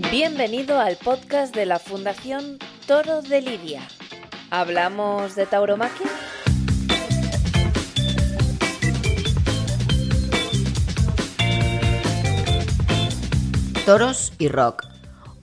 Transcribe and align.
Bienvenido 0.00 0.78
al 0.78 0.96
podcast 0.96 1.54
de 1.54 1.66
la 1.66 1.80
Fundación 1.80 2.58
Toro 2.86 3.20
de 3.20 3.42
Lidia. 3.42 3.82
¿Hablamos 4.48 5.34
de 5.34 5.44
tauromaquia? 5.44 6.06
Toros 13.84 14.32
y 14.38 14.48
Rock, 14.48 14.86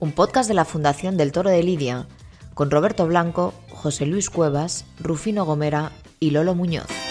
un 0.00 0.12
podcast 0.12 0.48
de 0.48 0.54
la 0.54 0.64
Fundación 0.64 1.18
del 1.18 1.32
Toro 1.32 1.50
de 1.50 1.62
Lidia, 1.62 2.06
con 2.54 2.70
Roberto 2.70 3.06
Blanco, 3.06 3.52
José 3.68 4.06
Luis 4.06 4.30
Cuevas, 4.30 4.86
Rufino 4.98 5.44
Gomera 5.44 5.92
y 6.18 6.30
Lolo 6.30 6.54
Muñoz. 6.54 7.05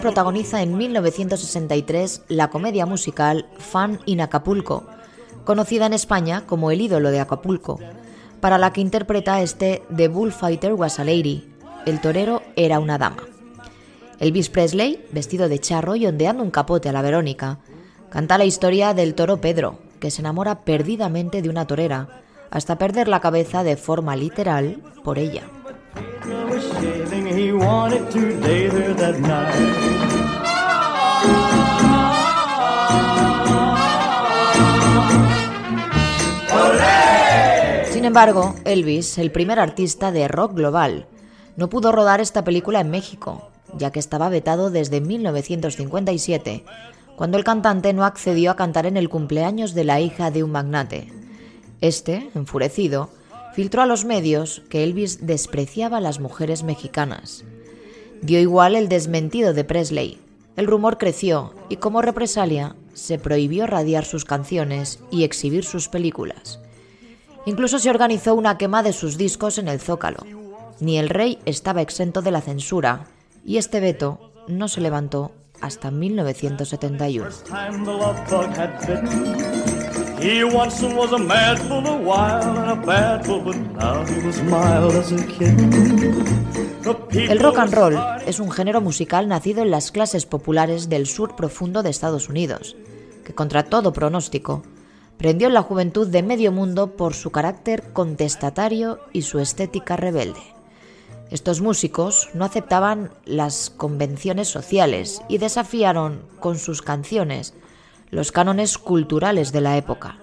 Protagoniza 0.00 0.62
en 0.62 0.76
1963 0.76 2.22
la 2.28 2.50
comedia 2.50 2.86
musical 2.86 3.46
Fan 3.58 4.00
in 4.06 4.20
Acapulco, 4.20 4.86
conocida 5.44 5.86
en 5.86 5.92
España 5.92 6.44
como 6.46 6.70
El 6.70 6.80
ídolo 6.80 7.10
de 7.10 7.20
Acapulco, 7.20 7.78
para 8.40 8.58
la 8.58 8.72
que 8.72 8.80
interpreta 8.80 9.42
este 9.42 9.82
The 9.94 10.08
Bullfighter 10.08 10.74
was 10.74 10.98
a 10.98 11.04
lady, 11.04 11.52
el 11.86 12.00
torero 12.00 12.42
era 12.56 12.78
una 12.78 12.98
dama. 12.98 13.24
Elvis 14.18 14.50
Presley, 14.50 15.04
vestido 15.10 15.48
de 15.48 15.58
charro 15.58 15.96
y 15.96 16.06
ondeando 16.06 16.42
un 16.42 16.50
capote 16.50 16.88
a 16.88 16.92
la 16.92 17.02
Verónica, 17.02 17.58
canta 18.08 18.38
la 18.38 18.44
historia 18.44 18.94
del 18.94 19.14
toro 19.14 19.40
Pedro, 19.40 19.78
que 19.98 20.10
se 20.10 20.22
enamora 20.22 20.64
perdidamente 20.64 21.42
de 21.42 21.48
una 21.48 21.66
torera, 21.66 22.22
hasta 22.50 22.78
perder 22.78 23.08
la 23.08 23.20
cabeza 23.20 23.64
de 23.64 23.76
forma 23.76 24.14
literal 24.14 24.82
por 25.02 25.18
ella. 25.18 25.42
Sin 37.90 38.04
embargo, 38.04 38.54
Elvis, 38.64 39.18
el 39.18 39.30
primer 39.30 39.60
artista 39.60 40.12
de 40.12 40.28
rock 40.28 40.54
global, 40.54 41.06
no 41.56 41.68
pudo 41.68 41.92
rodar 41.92 42.20
esta 42.20 42.42
película 42.42 42.80
en 42.80 42.90
México, 42.90 43.50
ya 43.76 43.90
que 43.90 44.00
estaba 44.00 44.28
vetado 44.28 44.70
desde 44.70 45.00
1957, 45.00 46.64
cuando 47.16 47.38
el 47.38 47.44
cantante 47.44 47.92
no 47.92 48.04
accedió 48.04 48.50
a 48.50 48.56
cantar 48.56 48.86
en 48.86 48.96
el 48.96 49.08
cumpleaños 49.08 49.74
de 49.74 49.84
la 49.84 50.00
hija 50.00 50.30
de 50.30 50.42
un 50.42 50.52
magnate. 50.52 51.12
Este, 51.80 52.30
enfurecido, 52.34 53.10
filtró 53.54 53.82
a 53.82 53.86
los 53.86 54.04
medios 54.04 54.62
que 54.68 54.84
Elvis 54.84 55.26
despreciaba 55.26 55.98
a 55.98 56.00
las 56.00 56.20
mujeres 56.20 56.62
mexicanas. 56.62 57.44
Dio 58.22 58.38
igual 58.38 58.76
el 58.76 58.88
desmentido 58.88 59.52
de 59.52 59.64
Presley. 59.64 60.20
El 60.56 60.66
rumor 60.66 60.98
creció 60.98 61.54
y 61.68 61.76
como 61.76 62.02
represalia 62.02 62.76
se 62.94 63.18
prohibió 63.18 63.66
radiar 63.66 64.04
sus 64.04 64.24
canciones 64.24 65.00
y 65.10 65.24
exhibir 65.24 65.64
sus 65.64 65.88
películas. 65.88 66.60
Incluso 67.46 67.78
se 67.78 67.90
organizó 67.90 68.34
una 68.34 68.58
quema 68.58 68.82
de 68.82 68.92
sus 68.92 69.16
discos 69.18 69.58
en 69.58 69.68
el 69.68 69.80
Zócalo. 69.80 70.24
Ni 70.80 70.98
el 70.98 71.08
rey 71.08 71.38
estaba 71.46 71.82
exento 71.82 72.22
de 72.22 72.30
la 72.30 72.40
censura 72.40 73.06
y 73.44 73.56
este 73.56 73.80
veto 73.80 74.32
no 74.46 74.68
se 74.68 74.80
levantó 74.80 75.32
hasta 75.60 75.90
1971. 75.90 77.28
El 87.10 87.38
rock 87.40 87.58
and 87.58 87.74
roll 87.74 87.98
es 88.24 88.38
un 88.38 88.52
género 88.52 88.80
musical 88.80 89.26
nacido 89.26 89.62
en 89.62 89.72
las 89.72 89.90
clases 89.90 90.24
populares 90.24 90.88
del 90.88 91.08
sur 91.08 91.34
profundo 91.34 91.82
de 91.82 91.90
Estados 91.90 92.28
Unidos, 92.28 92.76
que 93.24 93.34
contra 93.34 93.64
todo 93.64 93.92
pronóstico 93.92 94.62
prendió 95.16 95.48
en 95.48 95.54
la 95.54 95.62
juventud 95.62 96.06
de 96.06 96.22
medio 96.22 96.52
mundo 96.52 96.96
por 96.96 97.14
su 97.14 97.32
carácter 97.32 97.92
contestatario 97.92 99.00
y 99.12 99.22
su 99.22 99.40
estética 99.40 99.96
rebelde. 99.96 100.40
Estos 101.32 101.60
músicos 101.60 102.28
no 102.32 102.44
aceptaban 102.44 103.10
las 103.24 103.70
convenciones 103.70 104.46
sociales 104.46 105.20
y 105.28 105.38
desafiaron 105.38 106.22
con 106.38 106.58
sus 106.58 106.80
canciones 106.80 107.54
los 108.12 108.30
cánones 108.30 108.76
culturales 108.76 109.52
de 109.52 109.62
la 109.62 109.78
época. 109.78 110.18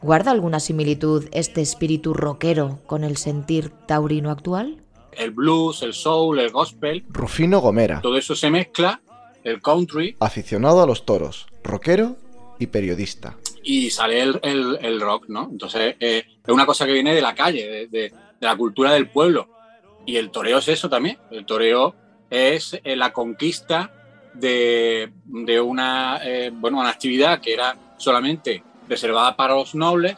¿Guarda 0.00 0.30
alguna 0.30 0.60
similitud 0.60 1.26
este 1.32 1.60
espíritu 1.60 2.14
rockero 2.14 2.78
con 2.86 3.02
el 3.02 3.16
sentir 3.16 3.70
taurino 3.86 4.30
actual? 4.30 4.80
El 5.10 5.32
blues, 5.32 5.82
el 5.82 5.92
soul, 5.92 6.38
el 6.38 6.50
gospel. 6.50 7.04
Rufino 7.08 7.60
Gomera. 7.60 8.00
Todo 8.00 8.16
eso 8.16 8.36
se 8.36 8.48
mezcla, 8.48 9.00
el 9.42 9.60
country. 9.60 10.16
Aficionado 10.20 10.82
a 10.82 10.86
los 10.86 11.04
toros, 11.04 11.48
rockero 11.64 12.16
y 12.60 12.68
periodista. 12.68 13.36
Y 13.64 13.90
sale 13.90 14.22
el, 14.22 15.00
rock, 15.00 15.24
¿no? 15.28 15.48
Entonces 15.50 15.96
eh, 15.98 16.24
es 16.46 16.54
una 16.54 16.64
cosa 16.64 16.86
que 16.86 16.92
viene 16.92 17.12
de 17.12 17.22
la 17.22 17.34
calle, 17.34 17.88
de, 17.90 18.12
la 18.38 18.56
cultura 18.56 18.92
del 18.92 19.08
pueblo. 19.08 19.48
Y 20.06 20.16
el 20.16 20.30
toreo 20.30 20.58
es 20.58 20.68
eso 20.68 20.88
también. 20.88 21.18
El 21.32 21.44
toreo 21.44 21.96
es 22.30 22.78
eh, 22.84 22.94
la 22.94 23.12
conquista 23.12 23.90
de, 24.34 25.10
una, 25.60 26.18
eh, 26.24 26.50
bueno, 26.52 26.80
una 26.80 26.90
actividad 26.90 27.40
que 27.40 27.54
era 27.54 27.76
solamente 27.96 28.62
reservada 28.88 29.36
para 29.36 29.54
los 29.54 29.74
nobles 29.74 30.16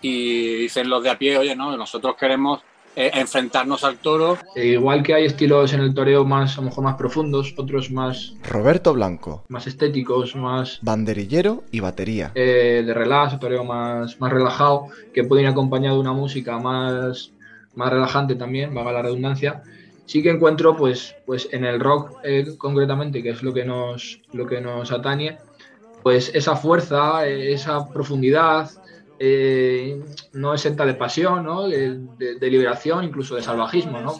y 0.00 0.56
dicen 0.56 0.88
los 0.88 1.02
de 1.02 1.10
a 1.10 1.18
pie, 1.18 1.38
oye, 1.38 1.54
no, 1.54 1.76
nosotros 1.76 2.16
queremos 2.18 2.60
eh, 2.96 3.10
enfrentarnos 3.14 3.84
al 3.84 3.98
toro. 3.98 4.36
E 4.54 4.66
igual 4.66 5.02
que 5.02 5.14
hay 5.14 5.24
estilos 5.24 5.72
en 5.72 5.80
el 5.80 5.94
toreo 5.94 6.24
más, 6.24 6.58
a 6.58 6.60
lo 6.60 6.68
mejor 6.68 6.84
más 6.84 6.96
profundos, 6.96 7.54
otros 7.56 7.90
más... 7.90 8.34
Roberto 8.42 8.92
Blanco. 8.92 9.44
Más 9.48 9.66
estéticos, 9.66 10.34
más... 10.36 10.78
Banderillero 10.82 11.62
y 11.70 11.80
batería. 11.80 12.32
Eh, 12.34 12.82
de 12.84 12.92
relax, 12.92 13.38
toreo 13.38 13.64
más, 13.64 14.20
más 14.20 14.32
relajado, 14.32 14.88
que 15.14 15.24
pueden 15.24 15.46
ir 15.46 15.50
acompañado 15.52 15.94
de 15.94 16.00
una 16.00 16.12
música 16.12 16.58
más, 16.58 17.32
más 17.74 17.90
relajante 17.90 18.34
también, 18.34 18.74
vaga 18.74 18.92
la 18.92 19.02
redundancia 19.02 19.62
sí 20.06 20.22
que 20.22 20.30
encuentro 20.30 20.76
pues, 20.76 21.16
pues 21.26 21.48
en 21.52 21.64
el 21.64 21.80
rock 21.80 22.18
eh, 22.24 22.56
concretamente, 22.58 23.22
que 23.22 23.30
es 23.30 23.42
lo 23.42 23.52
que 23.52 23.64
nos, 23.64 24.20
lo 24.32 24.46
que 24.46 24.60
nos 24.60 24.92
atañe, 24.92 25.38
pues 26.02 26.30
esa 26.34 26.56
fuerza, 26.56 27.26
eh, 27.26 27.52
esa 27.52 27.88
profundidad, 27.88 28.70
eh, 29.18 30.02
no 30.32 30.52
exenta 30.52 30.84
de 30.84 30.94
pasión, 30.94 31.44
¿no? 31.44 31.68
de, 31.68 32.00
de, 32.18 32.50
liberación, 32.50 33.04
incluso 33.04 33.36
de 33.36 33.42
salvajismo. 33.42 34.00
¿no? 34.00 34.18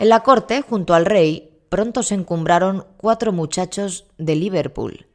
En 0.00 0.08
la 0.08 0.20
corte, 0.20 0.62
junto 0.62 0.94
al 0.94 1.06
rey, 1.06 1.48
pronto 1.68 2.02
se 2.02 2.14
encumbraron 2.14 2.86
cuatro 2.96 3.32
muchachos 3.32 4.06
de 4.18 4.36
Liverpool. 4.36 5.06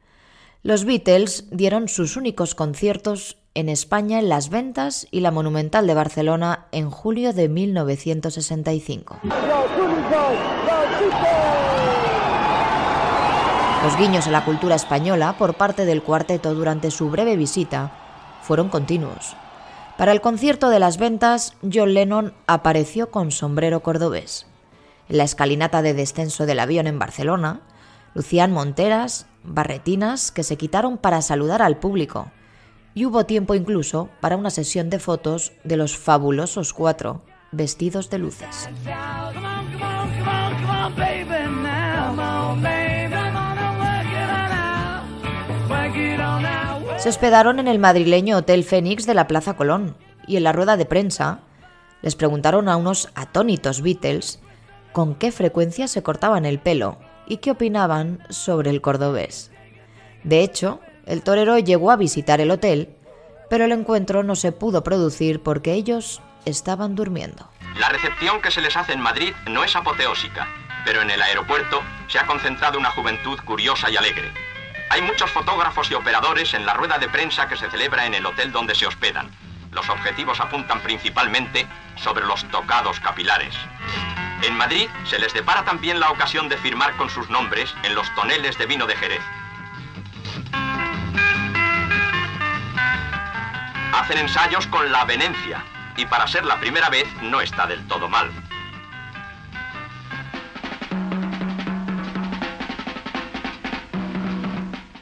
Los 0.62 0.84
Beatles 0.84 1.44
dieron 1.50 1.88
sus 1.88 2.16
únicos 2.16 2.54
conciertos 2.54 3.36
en 3.54 3.68
España 3.68 4.18
en 4.18 4.28
Las 4.28 4.48
Ventas 4.48 5.06
y 5.10 5.20
la 5.20 5.30
Monumental 5.30 5.86
de 5.86 5.94
Barcelona 5.94 6.66
en 6.72 6.90
julio 6.90 7.32
de 7.32 7.48
1965. 7.48 9.18
Los 13.84 13.98
guiños 13.98 14.26
a 14.26 14.30
la 14.30 14.44
cultura 14.44 14.76
española 14.76 15.36
por 15.38 15.54
parte 15.54 15.84
del 15.84 16.02
cuarteto 16.02 16.54
durante 16.54 16.90
su 16.90 17.10
breve 17.10 17.36
visita 17.36 17.92
fueron 18.42 18.70
continuos. 18.70 19.36
Para 19.98 20.12
el 20.12 20.20
concierto 20.20 20.70
de 20.70 20.78
las 20.78 20.96
ventas, 20.96 21.54
John 21.70 21.94
Lennon 21.94 22.32
apareció 22.46 23.10
con 23.10 23.30
sombrero 23.30 23.80
cordobés. 23.80 24.46
En 25.08 25.18
la 25.18 25.24
escalinata 25.24 25.82
de 25.82 25.94
descenso 25.94 26.46
del 26.46 26.60
avión 26.60 26.86
en 26.86 26.98
Barcelona, 26.98 27.60
lucían 28.14 28.52
monteras, 28.52 29.26
barretinas 29.42 30.30
que 30.30 30.42
se 30.42 30.56
quitaron 30.56 30.98
para 30.98 31.20
saludar 31.20 31.62
al 31.62 31.78
público, 31.78 32.30
y 32.94 33.06
hubo 33.06 33.26
tiempo 33.26 33.54
incluso 33.54 34.08
para 34.20 34.36
una 34.36 34.50
sesión 34.50 34.88
de 34.88 35.00
fotos 35.00 35.52
de 35.64 35.76
los 35.76 35.98
fabulosos 35.98 36.72
cuatro, 36.72 37.22
vestidos 37.50 38.08
de 38.08 38.18
luces. 38.18 38.68
Se 46.98 47.08
hospedaron 47.08 47.58
en 47.58 47.68
el 47.68 47.78
madrileño 47.78 48.38
Hotel 48.38 48.64
Fénix 48.64 49.04
de 49.06 49.14
la 49.14 49.26
Plaza 49.26 49.56
Colón 49.56 49.96
y 50.26 50.36
en 50.36 50.44
la 50.44 50.52
rueda 50.52 50.76
de 50.76 50.86
prensa 50.86 51.40
les 52.00 52.16
preguntaron 52.16 52.68
a 52.68 52.76
unos 52.76 53.10
atónitos 53.14 53.82
Beatles 53.82 54.40
con 54.94 55.16
qué 55.16 55.32
frecuencia 55.32 55.88
se 55.88 56.04
cortaban 56.04 56.46
el 56.46 56.60
pelo 56.60 56.98
y 57.26 57.38
qué 57.38 57.50
opinaban 57.50 58.24
sobre 58.30 58.70
el 58.70 58.80
cordobés. 58.80 59.50
De 60.22 60.40
hecho, 60.40 60.80
el 61.04 61.24
torero 61.24 61.58
llegó 61.58 61.90
a 61.90 61.96
visitar 61.96 62.40
el 62.40 62.52
hotel, 62.52 62.94
pero 63.50 63.64
el 63.64 63.72
encuentro 63.72 64.22
no 64.22 64.36
se 64.36 64.52
pudo 64.52 64.84
producir 64.84 65.42
porque 65.42 65.72
ellos 65.72 66.22
estaban 66.44 66.94
durmiendo. 66.94 67.50
La 67.76 67.88
recepción 67.88 68.40
que 68.40 68.52
se 68.52 68.60
les 68.60 68.76
hace 68.76 68.92
en 68.92 69.00
Madrid 69.00 69.34
no 69.50 69.64
es 69.64 69.74
apoteósica, 69.74 70.46
pero 70.84 71.02
en 71.02 71.10
el 71.10 71.20
aeropuerto 71.20 71.82
se 72.06 72.20
ha 72.20 72.26
concentrado 72.26 72.78
una 72.78 72.92
juventud 72.92 73.36
curiosa 73.44 73.90
y 73.90 73.96
alegre. 73.96 74.30
Hay 74.90 75.02
muchos 75.02 75.28
fotógrafos 75.32 75.90
y 75.90 75.94
operadores 75.94 76.54
en 76.54 76.64
la 76.64 76.74
rueda 76.74 76.98
de 76.98 77.08
prensa 77.08 77.48
que 77.48 77.56
se 77.56 77.68
celebra 77.68 78.06
en 78.06 78.14
el 78.14 78.24
hotel 78.24 78.52
donde 78.52 78.76
se 78.76 78.86
hospedan. 78.86 79.28
Los 79.72 79.88
objetivos 79.88 80.38
apuntan 80.38 80.80
principalmente 80.82 81.66
sobre 81.96 82.24
los 82.24 82.48
tocados 82.50 83.00
capilares. 83.00 83.56
En 84.46 84.58
Madrid 84.58 84.90
se 85.06 85.18
les 85.18 85.32
depara 85.32 85.64
también 85.64 85.98
la 85.98 86.10
ocasión 86.10 86.50
de 86.50 86.58
firmar 86.58 86.94
con 86.96 87.08
sus 87.08 87.30
nombres 87.30 87.74
en 87.82 87.94
los 87.94 88.14
toneles 88.14 88.58
de 88.58 88.66
vino 88.66 88.86
de 88.86 88.94
Jerez. 88.94 89.22
Hacen 93.94 94.18
ensayos 94.18 94.66
con 94.66 94.92
la 94.92 95.06
venencia 95.06 95.64
y 95.96 96.04
para 96.04 96.26
ser 96.26 96.44
la 96.44 96.60
primera 96.60 96.90
vez 96.90 97.06
no 97.22 97.40
está 97.40 97.66
del 97.66 97.86
todo 97.88 98.06
mal. 98.06 98.30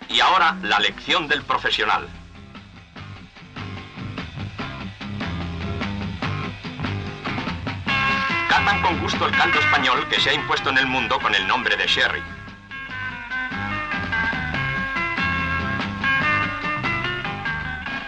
Y 0.08 0.20
ahora 0.20 0.56
la 0.62 0.78
lección 0.78 1.26
del 1.26 1.42
profesional. 1.42 2.08
Catan 8.62 8.81
con 8.81 9.00
gusto 9.00 9.26
el 9.26 9.37
canto 9.37 9.59
español 9.59 10.06
que 10.09 10.20
se 10.20 10.31
ha 10.31 10.35
impuesto 10.35 10.70
en 10.70 10.79
el 10.79 10.87
mundo 10.87 11.19
con 11.19 11.35
el 11.35 11.49
nombre 11.49 11.76
de 11.76 11.85
Sherry. 11.85 12.23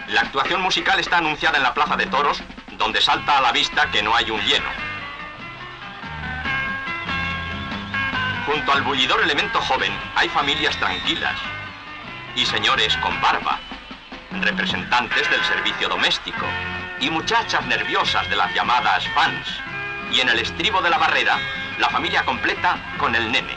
La 0.07 0.21
actuación 0.21 0.61
musical 0.61 0.97
está 0.97 1.17
anunciada 1.17 1.57
en 1.57 1.63
la 1.63 1.73
Plaza 1.73 1.97
de 1.97 2.05
Toros, 2.05 2.41
donde 2.77 3.01
salta 3.01 3.37
a 3.37 3.41
la 3.41 3.51
vista 3.51 3.91
que 3.91 4.01
no 4.01 4.15
hay 4.15 4.31
un 4.31 4.39
lleno. 4.45 4.69
Junto 8.45 8.71
al 8.71 8.81
bullidor 8.83 9.21
elemento 9.23 9.59
joven 9.59 9.91
hay 10.15 10.29
familias 10.29 10.77
tranquilas 10.77 11.37
y 12.37 12.45
señores 12.45 12.95
con 12.97 13.19
barba, 13.19 13.59
representantes 14.39 15.29
del 15.29 15.43
servicio 15.43 15.89
doméstico 15.89 16.45
y 17.01 17.09
muchachas 17.09 17.65
nerviosas 17.65 18.29
de 18.29 18.37
las 18.37 18.53
llamadas 18.53 19.05
fans. 19.09 19.74
Y 20.15 20.21
en 20.21 20.29
el 20.29 20.39
estribo 20.39 20.81
de 20.81 20.89
la 20.89 20.97
barrera, 20.97 21.37
la 21.77 21.89
familia 21.89 22.23
completa 22.23 22.77
con 22.97 23.13
el 23.15 23.29
nene. 23.33 23.53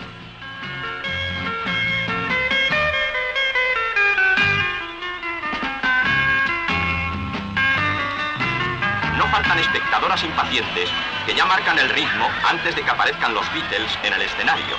No 9.17 9.25
faltan 9.29 9.57
espectadoras 9.61 10.25
impacientes 10.25 10.91
que 11.27 11.35
ya 11.37 11.47
marcan 11.47 11.79
el 11.79 11.91
ritmo 11.91 12.29
antes 12.49 12.75
de 12.75 12.83
que 12.83 12.91
aparezcan 12.91 13.35
los 13.35 13.47
Beatles 13.53 13.97
en 14.03 14.15
el 14.15 14.23
escenario. 14.23 14.77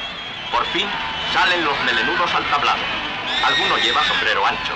Por 0.52 0.66
fin 0.74 0.88
salen 1.34 1.64
los 1.64 1.80
melenudos 1.86 2.36
al 2.36 2.44
tablado. 2.50 2.84
Alguno 3.46 3.78
lleva 3.78 4.04
sombrero 4.04 4.46
ancho. 4.46 4.74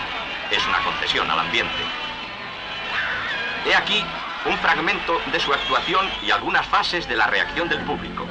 Es 0.52 0.66
una 0.68 0.80
concesión 0.80 1.30
al 1.30 1.40
ambiente. 1.40 1.84
He 3.66 3.76
aquí 3.76 4.06
un 4.46 4.58
fragmento 4.58 5.20
de 5.32 5.40
su 5.40 5.54
actuación 5.54 6.10
y 6.22 6.32
algunas 6.32 6.66
fases 6.68 7.08
de 7.08 7.16
la 7.16 7.28
reacción 7.28 7.70
del 7.70 7.80
público. 7.80 8.28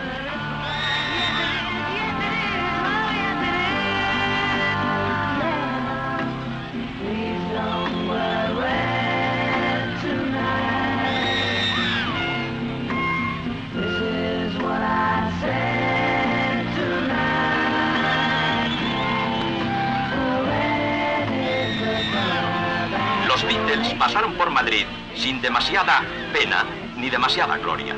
Beatles 23.45 23.95
pasaron 23.95 24.35
por 24.35 24.51
Madrid 24.51 24.87
sin 25.23 25.41
demasiada 25.41 26.03
pena 26.33 26.65
ni 26.97 27.09
demasiada 27.09 27.57
gloria. 27.59 27.95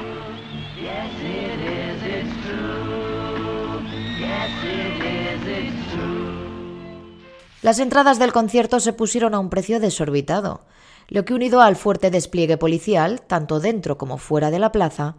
Las 7.62 7.79
entradas 7.79 8.19
del 8.19 8.35
concierto 8.35 8.79
se 8.79 8.93
pusieron 8.93 9.35
a 9.35 9.38
un 9.38 9.49
precio 9.49 9.81
desorbitado, 9.81 10.67
lo 11.09 11.25
que 11.25 11.32
unido 11.32 11.62
al 11.62 11.76
fuerte 11.76 12.11
despliegue 12.11 12.59
policial, 12.59 13.23
tanto 13.23 13.59
dentro 13.59 13.97
como 13.97 14.19
fuera 14.19 14.50
de 14.50 14.59
la 14.59 14.70
plaza, 14.70 15.17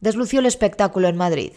deslució 0.00 0.40
el 0.40 0.46
espectáculo 0.46 1.08
en 1.08 1.16
Madrid. 1.16 1.52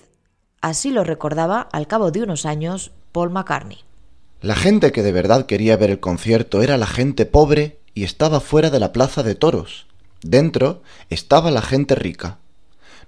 Así 0.62 0.92
lo 0.92 1.04
recordaba 1.04 1.68
al 1.70 1.88
cabo 1.88 2.12
de 2.12 2.24
unos 2.24 2.46
años 2.46 2.92
Paul 3.12 3.32
McCartney. 3.32 3.80
La 4.40 4.56
gente 4.56 4.94
que 4.94 5.04
de 5.04 5.12
verdad 5.12 5.48
quería 5.48 5.76
ver 5.76 5.90
el 5.90 6.00
concierto 6.00 6.62
era 6.62 6.78
la 6.78 6.88
gente 6.88 7.26
pobre 7.26 7.81
y 7.94 8.04
estaba 8.04 8.40
fuera 8.40 8.70
de 8.70 8.80
la 8.80 8.92
plaza 8.92 9.24
de 9.24 9.36
toros. 9.36 9.88
Dentro 10.22 10.82
estaba 11.10 11.52
la 11.52 11.62
gente 11.62 11.96
rica. 11.96 12.38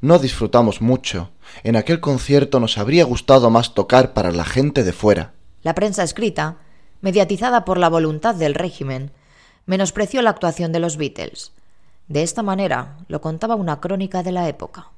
No 0.01 0.19
disfrutamos 0.19 0.81
mucho. 0.81 1.29
En 1.63 1.75
aquel 1.75 1.99
concierto 1.99 2.59
nos 2.59 2.77
habría 2.77 3.05
gustado 3.05 3.49
más 3.49 3.73
tocar 3.73 4.13
para 4.13 4.31
la 4.31 4.43
gente 4.43 4.83
de 4.83 4.91
fuera. 4.91 5.33
La 5.61 5.75
prensa 5.75 6.03
escrita, 6.03 6.57
mediatizada 7.01 7.63
por 7.63 7.77
la 7.77 7.89
voluntad 7.89 8.35
del 8.35 8.55
régimen, 8.55 9.11
menospreció 9.65 10.21
la 10.21 10.31
actuación 10.31 10.71
de 10.71 10.79
los 10.79 10.97
Beatles. 10.97 11.53
De 12.07 12.23
esta 12.23 12.43
manera 12.43 12.97
lo 13.07 13.21
contaba 13.21 13.55
una 13.55 13.79
crónica 13.79 14.23
de 14.23 14.33
la 14.33 14.49
época. 14.49 14.89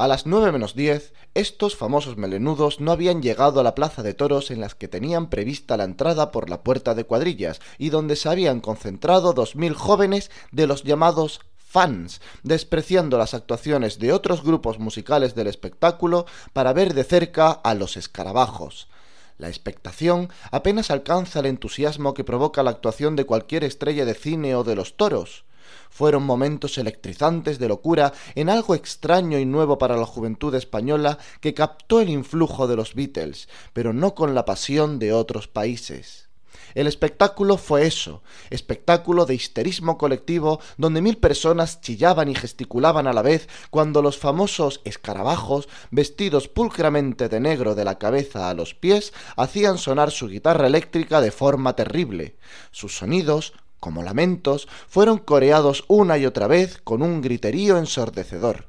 A 0.00 0.08
las 0.08 0.24
nueve 0.24 0.50
menos 0.50 0.74
diez, 0.74 1.12
estos 1.34 1.76
famosos 1.76 2.16
melenudos 2.16 2.80
no 2.80 2.90
habían 2.90 3.20
llegado 3.20 3.60
a 3.60 3.62
la 3.62 3.74
plaza 3.74 4.02
de 4.02 4.14
toros 4.14 4.50
en 4.50 4.58
las 4.58 4.74
que 4.74 4.88
tenían 4.88 5.28
prevista 5.28 5.76
la 5.76 5.84
entrada 5.84 6.30
por 6.32 6.48
la 6.48 6.62
puerta 6.62 6.94
de 6.94 7.04
cuadrillas 7.04 7.60
y 7.76 7.90
donde 7.90 8.16
se 8.16 8.30
habían 8.30 8.60
concentrado 8.60 9.34
dos 9.34 9.56
mil 9.56 9.74
jóvenes 9.74 10.30
de 10.52 10.66
los 10.66 10.84
llamados 10.84 11.40
fans, 11.58 12.22
despreciando 12.42 13.18
las 13.18 13.34
actuaciones 13.34 13.98
de 13.98 14.14
otros 14.14 14.42
grupos 14.42 14.78
musicales 14.78 15.34
del 15.34 15.48
espectáculo 15.48 16.24
para 16.54 16.72
ver 16.72 16.94
de 16.94 17.04
cerca 17.04 17.50
a 17.50 17.74
los 17.74 17.98
escarabajos. 17.98 18.88
La 19.36 19.48
expectación 19.48 20.30
apenas 20.50 20.90
alcanza 20.90 21.40
el 21.40 21.46
entusiasmo 21.46 22.14
que 22.14 22.24
provoca 22.24 22.62
la 22.62 22.70
actuación 22.70 23.16
de 23.16 23.26
cualquier 23.26 23.64
estrella 23.64 24.06
de 24.06 24.14
cine 24.14 24.54
o 24.54 24.64
de 24.64 24.76
los 24.76 24.96
toros. 24.96 25.44
Fueron 25.90 26.22
momentos 26.22 26.78
electrizantes 26.78 27.58
de 27.58 27.68
locura 27.68 28.14
en 28.34 28.48
algo 28.48 28.74
extraño 28.74 29.38
y 29.38 29.44
nuevo 29.44 29.76
para 29.76 29.96
la 29.96 30.06
juventud 30.06 30.54
española 30.54 31.18
que 31.40 31.52
captó 31.52 32.00
el 32.00 32.08
influjo 32.08 32.66
de 32.66 32.76
los 32.76 32.94
Beatles, 32.94 33.48
pero 33.72 33.92
no 33.92 34.14
con 34.14 34.34
la 34.34 34.46
pasión 34.46 34.98
de 34.98 35.12
otros 35.12 35.48
países. 35.48 36.30
El 36.74 36.86
espectáculo 36.86 37.56
fue 37.56 37.86
eso, 37.86 38.22
espectáculo 38.50 39.26
de 39.26 39.34
histerismo 39.34 39.98
colectivo 39.98 40.60
donde 40.76 41.02
mil 41.02 41.16
personas 41.16 41.80
chillaban 41.80 42.28
y 42.28 42.34
gesticulaban 42.34 43.06
a 43.06 43.12
la 43.12 43.22
vez 43.22 43.48
cuando 43.70 44.02
los 44.02 44.18
famosos 44.18 44.80
escarabajos, 44.84 45.68
vestidos 45.90 46.48
pulcramente 46.48 47.28
de 47.28 47.40
negro 47.40 47.74
de 47.74 47.84
la 47.84 47.98
cabeza 47.98 48.48
a 48.48 48.54
los 48.54 48.74
pies, 48.74 49.12
hacían 49.36 49.78
sonar 49.78 50.10
su 50.10 50.28
guitarra 50.28 50.66
eléctrica 50.66 51.20
de 51.20 51.32
forma 51.32 51.74
terrible. 51.74 52.36
Sus 52.70 52.96
sonidos, 52.96 53.52
como 53.80 54.02
lamentos, 54.02 54.68
fueron 54.88 55.18
coreados 55.18 55.84
una 55.88 56.18
y 56.18 56.26
otra 56.26 56.46
vez 56.46 56.80
con 56.84 57.02
un 57.02 57.22
griterío 57.22 57.78
ensordecedor. 57.78 58.68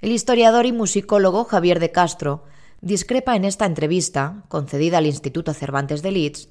El 0.00 0.12
historiador 0.12 0.66
y 0.66 0.72
musicólogo 0.72 1.44
Javier 1.44 1.80
de 1.80 1.90
Castro 1.90 2.44
discrepa 2.80 3.34
en 3.34 3.44
esta 3.44 3.66
entrevista, 3.66 4.44
concedida 4.48 4.98
al 4.98 5.06
Instituto 5.06 5.54
Cervantes 5.54 6.02
de 6.02 6.12
Leeds, 6.12 6.48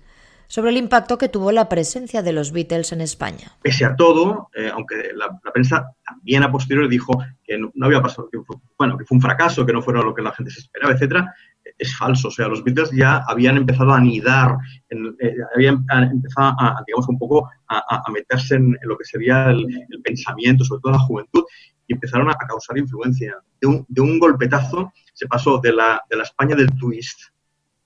sobre 0.48 0.72
el 0.72 0.78
impacto 0.78 1.18
que 1.18 1.30
tuvo 1.30 1.52
la 1.52 1.70
presencia 1.70 2.22
de 2.22 2.34
los 2.34 2.52
Beatles 2.52 2.92
en 2.92 3.02
España. 3.02 3.52
Pese 3.62 3.86
a 3.86 3.96
todo, 3.96 4.50
eh, 4.56 4.70
aunque 4.74 5.12
la, 5.14 5.28
la, 5.44 5.52
prensa 5.52 5.92
también 6.06 6.44
a 6.44 6.52
posteriori 6.52 6.88
dijo 6.88 7.18
que 7.44 7.58
no, 7.58 7.72
no, 7.74 7.86
había 7.86 8.02
pasado, 8.02 8.30
que 8.32 8.40
fue, 8.42 8.58
bueno, 8.78 8.98
que 8.98 9.06
fue 9.06 9.16
un 9.16 9.22
fracaso, 9.22 9.66
que 9.66 9.74
no 9.74 9.82
fuera 9.82 10.02
lo 10.02 10.14
que 10.14 10.22
la 10.22 10.32
gente 10.32 10.52
se 10.52 10.60
esperaba, 10.60 10.94
etcétera, 10.94 11.34
es 11.78 11.96
falso. 11.98 12.28
O 12.28 12.32
sea, 12.32 12.48
los 12.48 12.64
Beatles 12.64 12.92
ya 12.92 13.24
habían 13.28 13.58
empezado 13.58 13.92
a 13.92 13.98
anidar, 13.98 14.58
en, 14.90 15.16
eh, 15.20 15.36
habían 15.56 15.86
empezado 16.12 16.56
a, 16.60 16.84
digamos, 16.86 17.08
un 17.10 17.18
poco 17.18 17.50
a, 17.68 18.02
a 18.06 18.12
meterse 18.12 18.56
en, 18.56 18.78
en, 18.82 18.88
lo 18.88 18.98
que 18.98 19.06
sería 19.06 19.50
el, 19.50 19.66
el, 19.90 20.02
pensamiento, 20.02 20.64
sobre 20.64 20.82
todo 20.82 20.94
la 20.94 21.00
juventud, 21.00 21.44
y 21.88 21.94
empezaron 21.94 22.30
a, 22.30 22.36
causar 22.36 22.78
influencia. 22.78 23.36
De 23.60 23.68
un, 23.68 23.86
de 23.88 24.02
un 24.02 24.20
golpetazo 24.20 24.92
se 25.14 25.28
pasó 25.28 25.60
de 25.60 25.74
la, 25.74 26.02
de 26.10 26.18
la 26.18 26.24
España 26.24 26.56
del 26.56 26.75
twist 26.78 27.20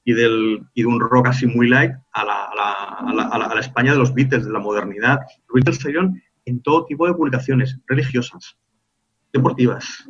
y, 0.09 0.13
del, 0.13 0.63
y 0.73 0.81
de 0.81 0.87
un 0.87 0.99
rock 0.99 1.27
así 1.27 1.45
muy 1.45 1.69
light 1.69 1.91
a 2.13 2.25
la, 2.25 2.45
a, 2.45 2.55
la, 3.13 3.27
a, 3.27 3.53
la, 3.53 3.59
España 3.59 3.91
de 3.91 3.99
los 3.99 4.11
Beatles, 4.11 4.43
de 4.43 4.51
la 4.51 4.57
modernidad. 4.57 5.19
Los 5.47 5.53
Beatles 5.53 5.77
salieron 5.77 6.19
en 6.45 6.63
todo 6.63 6.87
tipo 6.87 7.05
de 7.05 7.13
publicaciones 7.13 7.77
religiosas, 7.85 8.57
deportivas, 9.31 10.09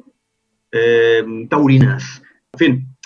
eh, 0.71 1.21
taurinas, 1.49 2.23
en 2.53 2.59
fin. 2.59 2.97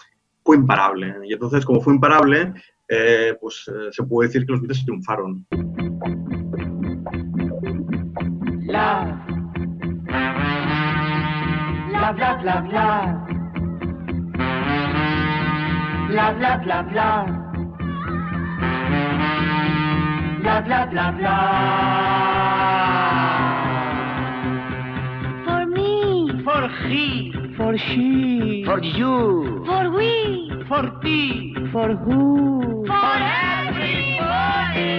fue 0.46 0.56
imparable. 0.56 1.16
Y 1.26 1.34
entonces, 1.34 1.66
como 1.66 1.82
fue 1.82 1.96
imparable, 1.96 2.54
eh, 2.88 3.36
pues 3.42 3.68
eh, 3.70 3.90
se 3.90 4.04
puede 4.04 4.28
decir 4.28 4.46
que 4.46 4.52
los 4.52 4.62
Beatles 4.62 4.86
triunfaron. 4.86 5.48
La. 8.68 9.26
La, 11.92 12.12
bla, 12.12 13.33
bla, 16.14 16.32
bla. 16.32 16.32
Bla, 16.32 16.32
bla, 16.32 16.58
bla, 16.58 16.82
bla. 16.84 17.26
Bla, 20.42 20.62
bla, 20.62 20.86
bla, 20.86 21.12
bla. 21.18 21.38
For 25.46 25.66
me. 25.66 26.44
For 26.44 26.70
he. 26.88 27.32
For 27.58 27.78
she. 27.78 28.64
For 28.66 28.80
you. 28.84 29.64
For 29.66 29.90
we. 29.90 30.12
For 30.68 30.84
thee. 31.02 31.56
For 31.72 31.90
who. 32.06 32.86
For 32.86 33.20
everybody. 33.66 34.94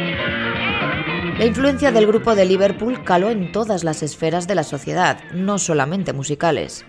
La 1.38 1.44
influencia 1.46 1.92
del 1.92 2.06
grupo 2.06 2.34
de 2.34 2.44
Liverpool 2.44 3.04
caló 3.04 3.30
en 3.30 3.52
todas 3.52 3.84
las 3.84 4.02
esferas 4.02 4.46
de 4.48 4.54
la 4.54 4.62
sociedad, 4.64 5.18
no 5.32 5.58
solamente 5.58 6.12
musicales. 6.12 6.84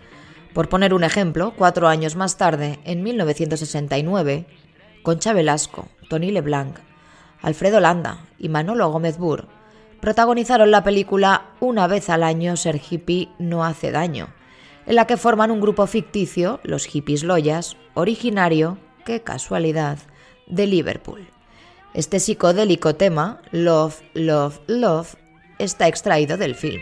Por 0.55 0.69
poner 0.69 0.93
un 0.93 1.03
ejemplo, 1.03 1.53
cuatro 1.57 1.89
años 1.89 2.15
más 2.15 2.37
tarde, 2.37 2.79
en 2.85 3.03
1969, 3.03 4.45
Concha 5.03 5.33
Velasco, 5.33 5.89
Tony 6.09 6.31
LeBlanc, 6.31 6.77
Alfredo 7.41 7.81
Landa 7.81 8.25
y 8.39 8.47
Manolo 8.47 8.89
Gómez 8.89 9.17
Burr 9.17 9.49
protagonizaron 9.99 10.71
la 10.71 10.83
película 10.83 11.47
Una 11.59 11.87
vez 11.87 12.09
al 12.09 12.23
año 12.23 12.55
ser 12.55 12.79
hippie 12.89 13.27
no 13.37 13.65
hace 13.65 13.91
daño, 13.91 14.29
en 14.85 14.95
la 14.95 15.07
que 15.07 15.17
forman 15.17 15.51
un 15.51 15.59
grupo 15.59 15.87
ficticio, 15.87 16.61
los 16.63 16.85
hippies 16.85 17.23
loyas, 17.23 17.75
originario, 17.93 18.77
qué 19.03 19.21
casualidad, 19.21 19.97
de 20.47 20.67
Liverpool. 20.67 21.27
Este 21.93 22.21
psicodélico 22.21 22.95
tema, 22.95 23.41
Love, 23.51 23.99
Love, 24.13 24.61
Love, 24.67 25.15
está 25.59 25.89
extraído 25.89 26.37
del 26.37 26.55
film. 26.55 26.81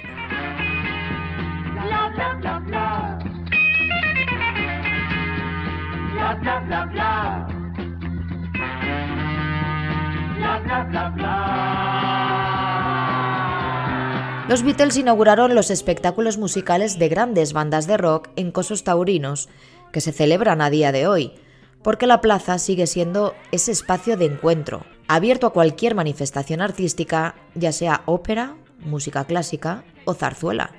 Los 14.50 14.62
Beatles 14.64 14.98
inauguraron 14.98 15.56
los 15.56 15.72
espectáculos 15.72 16.38
musicales 16.38 17.00
de 17.00 17.08
grandes 17.08 17.54
bandas 17.54 17.88
de 17.88 17.96
rock 17.96 18.28
en 18.36 18.52
Cosos 18.52 18.84
Taurinos, 18.84 19.48
que 19.94 20.02
se 20.02 20.12
celebran 20.12 20.62
a 20.62 20.70
día 20.70 20.92
de 20.92 21.08
hoy, 21.08 21.32
porque 21.82 22.08
la 22.08 22.20
plaza 22.20 22.58
sigue 22.60 22.88
siendo 22.88 23.36
ese 23.54 23.72
espacio 23.72 24.18
de 24.18 24.26
encuentro, 24.26 24.86
abierto 25.08 25.48
a 25.48 25.54
cualquier 25.54 25.96
manifestación 25.96 26.60
artística, 26.60 27.36
ya 27.56 27.72
sea 27.72 28.02
ópera, 28.06 28.56
música 28.80 29.24
clásica 29.24 29.86
o 30.04 30.14
zarzuela, 30.14 30.72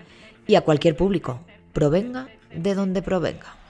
y 0.46 0.56
a 0.56 0.60
cualquier 0.60 0.94
público, 0.94 1.40
provenga 1.72 2.28
de 2.54 2.74
donde 2.74 3.00
provenga. 3.00 3.63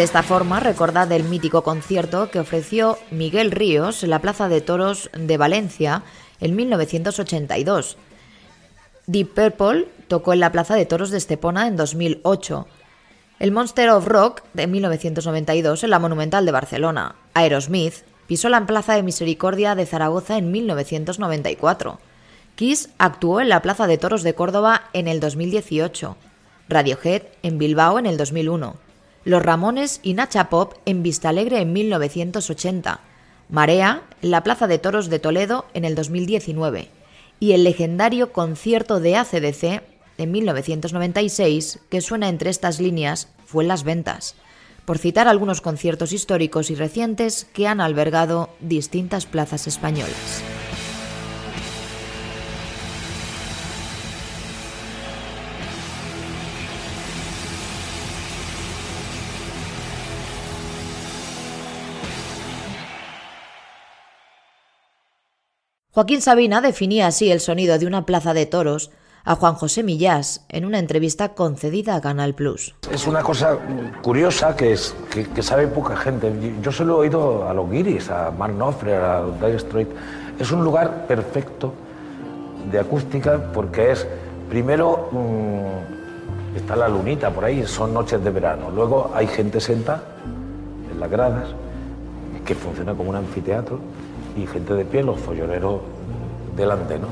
De 0.00 0.04
esta 0.04 0.22
forma, 0.22 0.60
recordad 0.60 1.12
el 1.12 1.24
mítico 1.24 1.62
concierto 1.62 2.30
que 2.30 2.40
ofreció 2.40 2.96
Miguel 3.10 3.50
Ríos 3.50 4.02
en 4.02 4.08
la 4.08 4.20
Plaza 4.20 4.48
de 4.48 4.62
Toros 4.62 5.10
de 5.12 5.36
Valencia 5.36 6.04
en 6.40 6.56
1982. 6.56 7.98
Deep 9.06 9.34
Purple 9.34 9.88
tocó 10.08 10.32
en 10.32 10.40
la 10.40 10.52
Plaza 10.52 10.74
de 10.74 10.86
Toros 10.86 11.10
de 11.10 11.18
Estepona 11.18 11.66
en 11.66 11.76
2008. 11.76 12.66
El 13.40 13.52
Monster 13.52 13.90
of 13.90 14.06
Rock 14.06 14.42
de 14.54 14.66
1992 14.68 15.84
en 15.84 15.90
la 15.90 15.98
Monumental 15.98 16.46
de 16.46 16.52
Barcelona. 16.52 17.16
Aerosmith 17.34 17.96
pisó 18.26 18.48
la 18.48 18.64
Plaza 18.64 18.94
de 18.94 19.02
Misericordia 19.02 19.74
de 19.74 19.84
Zaragoza 19.84 20.38
en 20.38 20.50
1994. 20.50 22.00
Kiss 22.56 22.88
actuó 22.96 23.42
en 23.42 23.50
la 23.50 23.60
Plaza 23.60 23.86
de 23.86 23.98
Toros 23.98 24.22
de 24.22 24.34
Córdoba 24.34 24.84
en 24.94 25.08
el 25.08 25.20
2018. 25.20 26.16
Radiohead 26.70 27.24
en 27.42 27.58
Bilbao 27.58 27.98
en 27.98 28.06
el 28.06 28.16
2001. 28.16 28.89
Los 29.24 29.42
Ramones 29.42 30.00
y 30.02 30.14
Nacha 30.14 30.48
Pop 30.48 30.74
en 30.86 31.02
Vistalegre 31.02 31.60
en 31.60 31.72
1980, 31.72 33.00
Marea 33.50 34.02
en 34.22 34.30
la 34.30 34.42
Plaza 34.42 34.66
de 34.66 34.78
Toros 34.78 35.10
de 35.10 35.18
Toledo 35.18 35.66
en 35.74 35.84
el 35.84 35.94
2019 35.94 36.88
y 37.38 37.52
el 37.52 37.64
legendario 37.64 38.32
concierto 38.32 38.98
de 38.98 39.16
ACDC 39.16 39.82
en 40.16 40.30
1996 40.30 41.80
que 41.90 42.00
suena 42.00 42.28
entre 42.28 42.50
estas 42.50 42.80
líneas 42.80 43.28
fue 43.44 43.64
Las 43.64 43.84
Ventas, 43.84 44.36
por 44.86 44.98
citar 44.98 45.28
algunos 45.28 45.60
conciertos 45.60 46.12
históricos 46.12 46.70
y 46.70 46.74
recientes 46.74 47.46
que 47.52 47.66
han 47.66 47.80
albergado 47.80 48.50
distintas 48.60 49.26
plazas 49.26 49.66
españolas. 49.66 50.42
Joaquín 65.92 66.22
Sabina 66.22 66.60
definía 66.60 67.08
así 67.08 67.32
el 67.32 67.40
sonido 67.40 67.76
de 67.76 67.84
una 67.84 68.06
plaza 68.06 68.32
de 68.32 68.46
toros 68.46 68.92
a 69.24 69.34
Juan 69.34 69.54
José 69.54 69.82
Millás 69.82 70.44
en 70.48 70.64
una 70.64 70.78
entrevista 70.78 71.30
concedida 71.30 71.96
a 71.96 72.00
Canal 72.00 72.36
Plus. 72.36 72.76
Es 72.92 73.08
una 73.08 73.22
cosa 73.22 73.58
curiosa 74.00 74.54
que, 74.54 74.76
sabe 74.76 75.66
poca 75.66 75.96
gente. 75.96 76.32
Yo 76.62 76.70
solo 76.70 76.98
he 76.98 77.08
oído 77.08 77.48
a 77.48 77.52
los 77.54 77.68
guiris, 77.68 78.08
a 78.08 78.30
Mark 78.30 78.54
Knopfler, 78.54 79.02
a 79.02 79.24
Dire 79.44 79.58
Straits. 79.58 79.90
Es 80.38 80.52
un 80.52 80.62
lugar 80.62 81.08
perfecto 81.08 81.74
de 82.70 82.78
acústica 82.78 83.50
porque 83.52 83.90
es, 83.90 84.06
primero, 84.48 85.08
mm, 85.10 86.56
está 86.56 86.76
la 86.76 86.88
lunita 86.88 87.30
por 87.30 87.44
ahí, 87.44 87.66
son 87.66 87.92
noches 87.92 88.22
de 88.22 88.30
verano. 88.30 88.70
Luego 88.70 89.10
hay 89.12 89.26
gente 89.26 89.60
sentada 89.60 90.04
en 90.88 91.00
las 91.00 91.10
gradas, 91.10 91.48
que 92.44 92.54
funciona 92.54 92.94
como 92.94 93.10
un 93.10 93.16
anfiteatro 93.16 93.80
y 94.42 94.46
gente 94.46 94.74
de 94.74 94.84
pie, 94.84 95.02
los 95.02 95.18
folloneros 95.18 95.80
delante, 96.56 96.98
¿no? 96.98 97.08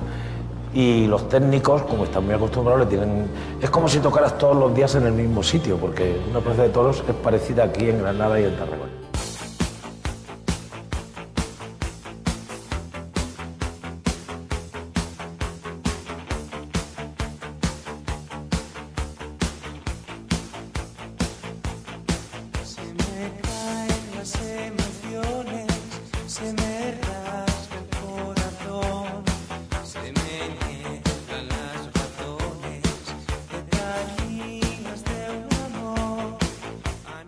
Y 0.74 1.06
los 1.06 1.28
técnicos, 1.28 1.82
como 1.82 2.04
están 2.04 2.24
muy 2.24 2.34
acostumbrados, 2.34 2.80
le 2.80 2.86
tienen... 2.86 3.26
Es 3.60 3.70
como 3.70 3.88
si 3.88 4.00
tocaras 4.00 4.36
todos 4.36 4.56
los 4.56 4.74
días 4.74 4.94
en 4.94 5.06
el 5.06 5.12
mismo 5.12 5.42
sitio, 5.42 5.76
porque 5.76 6.20
una 6.30 6.40
plaza 6.40 6.62
de 6.62 6.68
toros 6.68 7.02
es 7.08 7.14
parecida 7.14 7.64
aquí 7.64 7.88
en 7.88 8.00
Granada 8.00 8.38
y 8.38 8.44
en 8.44 8.56
Tarragona. 8.56 8.97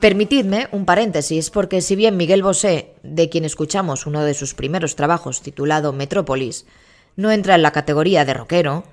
Permitidme 0.00 0.66
un 0.72 0.86
paréntesis, 0.86 1.50
porque 1.50 1.82
si 1.82 1.94
bien 1.94 2.16
Miguel 2.16 2.42
Bosé, 2.42 2.94
de 3.02 3.28
quien 3.28 3.44
escuchamos 3.44 4.06
uno 4.06 4.24
de 4.24 4.32
sus 4.32 4.54
primeros 4.54 4.96
trabajos 4.96 5.42
titulado 5.42 5.92
Metrópolis, 5.92 6.64
no 7.16 7.30
entra 7.30 7.54
en 7.54 7.60
la 7.60 7.72
categoría 7.72 8.24
de 8.24 8.32
rockero, 8.32 8.84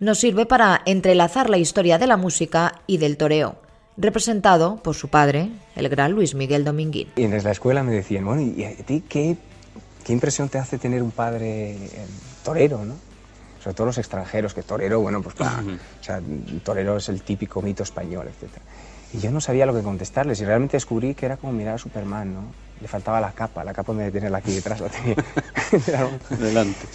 nos 0.00 0.18
sirve 0.18 0.44
para 0.44 0.82
entrelazar 0.84 1.50
la 1.50 1.58
historia 1.58 1.98
de 1.98 2.08
la 2.08 2.16
música 2.16 2.80
y 2.88 2.98
del 2.98 3.16
toreo, 3.16 3.54
representado 3.96 4.82
por 4.82 4.96
su 4.96 5.06
padre, 5.08 5.50
el 5.76 5.88
gran 5.88 6.10
Luis 6.10 6.34
Miguel 6.34 6.64
Dominguín. 6.64 7.12
Y 7.14 7.28
desde 7.28 7.44
la 7.44 7.52
escuela 7.52 7.84
me 7.84 7.92
decían, 7.92 8.24
bueno, 8.24 8.42
¿y 8.42 8.64
a 8.64 8.74
ti 8.74 9.04
qué, 9.08 9.36
qué 10.04 10.12
impresión 10.12 10.48
te 10.48 10.58
hace 10.58 10.78
tener 10.78 11.00
un 11.00 11.12
padre 11.12 11.76
eh, 11.76 12.06
torero, 12.42 12.84
no? 12.84 12.96
Sobre 13.62 13.74
todo 13.74 13.86
los 13.86 13.98
extranjeros, 13.98 14.52
que 14.52 14.64
torero, 14.64 15.00
bueno, 15.00 15.22
pues 15.22 15.36
claro, 15.36 15.62
o 16.00 16.04
sea, 16.04 16.20
torero 16.64 16.96
es 16.96 17.08
el 17.08 17.22
típico 17.22 17.62
mito 17.62 17.84
español, 17.84 18.26
etcétera. 18.28 18.62
Y 19.12 19.20
yo 19.20 19.30
no 19.30 19.40
sabía 19.40 19.66
lo 19.66 19.74
que 19.74 19.82
contestarles 19.82 20.40
y 20.40 20.44
realmente 20.44 20.76
descubrí 20.76 21.14
que 21.14 21.26
era 21.26 21.36
como 21.36 21.52
mirar 21.52 21.74
a 21.74 21.78
Superman, 21.78 22.34
¿no? 22.34 22.40
Le 22.80 22.88
faltaba 22.88 23.20
la 23.20 23.32
capa, 23.32 23.64
la 23.64 23.72
capa 23.72 23.92
donde 23.92 24.10
tenerla 24.10 24.38
aquí 24.38 24.52
detrás 24.52 24.80
la 24.80 24.88
tenía. 24.88 25.16
Delante. 26.38 26.86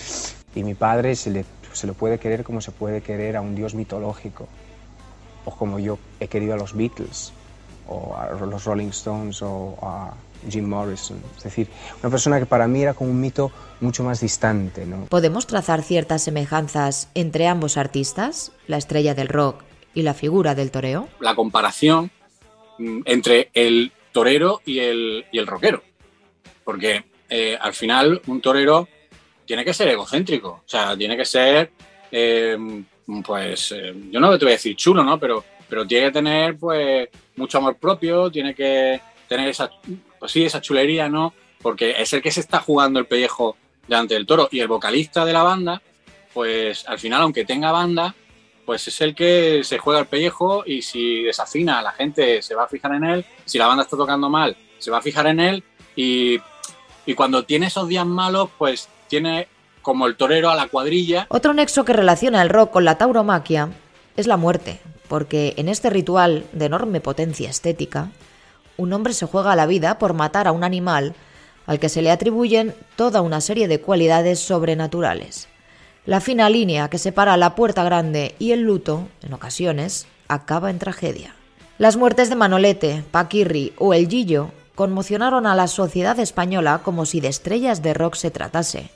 Y 0.53 0.63
mi 0.63 0.75
padre 0.75 1.15
se, 1.15 1.31
le, 1.31 1.45
se 1.73 1.87
lo 1.87 1.93
puede 1.93 2.19
querer 2.19 2.43
como 2.43 2.61
se 2.61 2.71
puede 2.71 3.01
querer 3.01 3.37
a 3.37 3.41
un 3.41 3.55
dios 3.55 3.73
mitológico, 3.73 4.47
o 5.45 5.55
como 5.55 5.79
yo 5.79 5.97
he 6.19 6.27
querido 6.27 6.53
a 6.53 6.57
los 6.57 6.75
Beatles, 6.75 7.33
o 7.87 8.15
a 8.15 8.31
los 8.45 8.65
Rolling 8.65 8.89
Stones, 8.89 9.41
o 9.41 9.77
a 9.81 10.13
Jim 10.49 10.67
Morrison. 10.67 11.17
Es 11.37 11.43
decir, 11.43 11.67
una 12.01 12.09
persona 12.09 12.39
que 12.39 12.45
para 12.45 12.67
mí 12.67 12.81
era 12.83 12.93
como 12.93 13.09
un 13.09 13.19
mito 13.19 13.51
mucho 13.79 14.03
más 14.03 14.19
distante. 14.19 14.85
¿no? 14.85 15.05
¿Podemos 15.05 15.47
trazar 15.47 15.81
ciertas 15.81 16.21
semejanzas 16.23 17.07
entre 17.15 17.47
ambos 17.47 17.77
artistas, 17.77 18.51
la 18.67 18.77
estrella 18.77 19.15
del 19.15 19.29
rock 19.29 19.63
y 19.93 20.01
la 20.01 20.13
figura 20.13 20.55
del 20.55 20.71
toreo? 20.71 21.09
La 21.19 21.35
comparación 21.35 22.11
mm, 22.77 23.01
entre 23.05 23.49
el 23.53 23.91
torero 24.11 24.61
y 24.65 24.79
el, 24.79 25.25
y 25.31 25.39
el 25.39 25.47
rockero. 25.47 25.83
Porque 26.63 27.03
eh, 27.29 27.57
al 27.59 27.73
final 27.73 28.21
un 28.27 28.41
torero 28.41 28.87
tiene 29.45 29.65
que 29.65 29.73
ser 29.73 29.89
egocéntrico, 29.89 30.49
o 30.49 30.63
sea, 30.65 30.95
tiene 30.95 31.17
que 31.17 31.25
ser, 31.25 31.71
eh, 32.11 32.57
pues, 33.25 33.71
eh, 33.73 33.93
yo 34.09 34.19
no 34.19 34.37
te 34.37 34.45
voy 34.45 34.53
a 34.53 34.55
decir 34.55 34.75
chulo, 34.75 35.03
¿no? 35.03 35.19
Pero, 35.19 35.43
pero 35.67 35.85
tiene 35.85 36.07
que 36.07 36.13
tener, 36.13 36.57
pues, 36.57 37.09
mucho 37.35 37.57
amor 37.57 37.75
propio, 37.77 38.31
tiene 38.31 38.53
que 38.53 39.01
tener 39.27 39.49
esa, 39.49 39.69
pues 40.19 40.31
sí, 40.31 40.43
esa 40.43 40.61
chulería, 40.61 41.09
¿no? 41.09 41.33
Porque 41.61 41.95
es 41.97 42.13
el 42.13 42.21
que 42.21 42.31
se 42.31 42.41
está 42.41 42.59
jugando 42.59 42.99
el 42.99 43.05
pellejo 43.05 43.57
delante 43.87 44.13
del 44.13 44.25
toro. 44.25 44.47
Y 44.51 44.59
el 44.59 44.67
vocalista 44.67 45.25
de 45.25 45.33
la 45.33 45.43
banda, 45.43 45.81
pues 46.33 46.87
al 46.87 46.99
final, 46.99 47.21
aunque 47.21 47.45
tenga 47.45 47.71
banda, 47.71 48.15
pues 48.65 48.87
es 48.87 49.01
el 49.01 49.15
que 49.15 49.61
se 49.63 49.77
juega 49.77 49.99
el 49.99 50.07
pellejo 50.07 50.63
y 50.65 50.81
si 50.81 51.23
desafina, 51.23 51.81
la 51.81 51.91
gente 51.91 52.41
se 52.41 52.55
va 52.55 52.63
a 52.63 52.67
fijar 52.67 52.93
en 52.95 53.03
él. 53.03 53.25
Si 53.45 53.57
la 53.57 53.67
banda 53.67 53.83
está 53.83 53.97
tocando 53.97 54.29
mal, 54.29 54.55
se 54.79 54.91
va 54.91 54.97
a 54.99 55.01
fijar 55.01 55.27
en 55.27 55.39
él. 55.39 55.63
Y, 55.95 56.39
y 57.05 57.13
cuando 57.13 57.43
tiene 57.43 57.67
esos 57.67 57.87
días 57.87 58.05
malos, 58.05 58.49
pues 58.57 58.89
tiene 59.07 59.47
como 59.81 60.07
el 60.07 60.15
torero 60.15 60.49
a 60.49 60.55
la 60.55 60.67
cuadrilla. 60.67 61.25
Otro 61.29 61.53
nexo 61.53 61.85
que 61.85 61.93
relaciona 61.93 62.41
el 62.41 62.49
rock 62.49 62.71
con 62.71 62.85
la 62.85 62.97
tauromaquia 62.97 63.69
es 64.15 64.27
la 64.27 64.37
muerte, 64.37 64.79
porque 65.07 65.53
en 65.57 65.69
este 65.69 65.89
ritual 65.89 66.45
de 66.53 66.65
enorme 66.65 67.01
potencia 67.01 67.49
estética, 67.49 68.09
un 68.77 68.93
hombre 68.93 69.13
se 69.13 69.25
juega 69.25 69.55
la 69.55 69.65
vida 69.65 69.99
por 69.99 70.13
matar 70.13 70.47
a 70.47 70.51
un 70.51 70.63
animal 70.63 71.13
al 71.65 71.79
que 71.79 71.89
se 71.89 72.01
le 72.01 72.11
atribuyen 72.11 72.75
toda 72.95 73.21
una 73.21 73.41
serie 73.41 73.67
de 73.67 73.79
cualidades 73.79 74.39
sobrenaturales. 74.39 75.47
La 76.05 76.19
fina 76.19 76.49
línea 76.49 76.89
que 76.89 76.97
separa 76.97 77.37
la 77.37 77.53
puerta 77.53 77.83
grande 77.83 78.33
y 78.39 78.53
el 78.53 78.61
luto, 78.61 79.07
en 79.21 79.33
ocasiones, 79.33 80.07
acaba 80.27 80.71
en 80.71 80.79
tragedia. 80.79 81.35
Las 81.77 81.95
muertes 81.95 82.27
de 82.29 82.35
Manolete, 82.35 83.03
Paquirri 83.11 83.73
o 83.77 83.93
El 83.93 84.07
Gillo 84.07 84.49
conmocionaron 84.73 85.45
a 85.45 85.53
la 85.53 85.67
sociedad 85.67 86.17
española 86.19 86.81
como 86.83 87.05
si 87.05 87.21
de 87.21 87.27
estrellas 87.27 87.83
de 87.83 87.93
rock 87.93 88.15
se 88.15 88.31
tratase. 88.31 88.89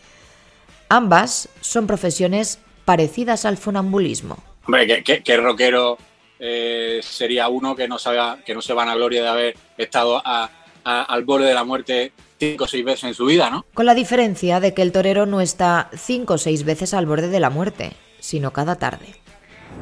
Ambas 0.89 1.47
son 1.61 1.85
profesiones 1.85 2.57
parecidas 2.85 3.45
al 3.45 3.57
funambulismo. 3.57 4.37
Hombre, 4.65 5.03
¿qué, 5.03 5.37
rockero 5.37 5.99
eh, 6.39 7.01
sería 7.03 7.49
uno 7.49 7.75
que 7.75 7.87
no, 7.87 7.99
sabe, 7.99 8.41
que 8.43 8.55
no 8.55 8.63
se 8.63 8.73
van 8.73 8.89
a 8.89 8.95
gloria 8.95 9.21
de 9.21 9.29
haber 9.29 9.57
estado 9.77 10.23
al 10.25 11.23
borde 11.23 11.45
de 11.45 11.53
la 11.53 11.63
muerte 11.63 12.13
cinco 12.39 12.65
o 12.65 12.67
seis 12.67 12.83
veces 12.83 13.03
en 13.05 13.13
su 13.13 13.25
vida, 13.25 13.49
¿no? 13.49 13.65
Con 13.73 13.85
la 13.85 13.93
diferencia 13.93 14.59
de 14.59 14.73
que 14.73 14.81
el 14.81 14.91
torero 14.91 15.25
no 15.25 15.41
está 15.41 15.89
cinco 15.95 16.35
o 16.35 16.37
seis 16.37 16.63
veces 16.63 16.93
al 16.93 17.05
borde 17.05 17.29
de 17.29 17.39
la 17.39 17.49
muerte, 17.49 17.93
sino 18.19 18.51
cada 18.51 18.75
tarde. 18.75 19.07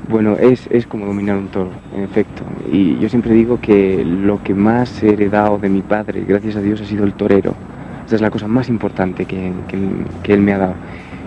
Bueno, 0.07 0.35
es, 0.37 0.67
es 0.69 0.85
como 0.85 1.05
dominar 1.05 1.37
un 1.37 1.47
toro, 1.49 1.71
en 1.95 2.03
efecto. 2.03 2.43
Y 2.71 2.99
yo 2.99 3.07
siempre 3.09 3.33
digo 3.33 3.61
que 3.61 4.03
lo 4.03 4.43
que 4.43 4.53
más 4.53 5.01
he 5.01 5.13
heredado 5.13 5.57
de 5.57 5.69
mi 5.69 5.81
padre, 5.81 6.25
gracias 6.27 6.55
a 6.55 6.61
Dios, 6.61 6.81
ha 6.81 6.85
sido 6.85 7.05
el 7.05 7.13
torero. 7.13 7.55
Esa 8.05 8.15
es 8.15 8.21
la 8.21 8.31
cosa 8.31 8.47
más 8.47 8.67
importante 8.67 9.25
que, 9.25 9.53
que, 9.67 9.77
que 10.23 10.33
él 10.33 10.41
me 10.41 10.53
ha 10.53 10.57
dado. 10.57 10.75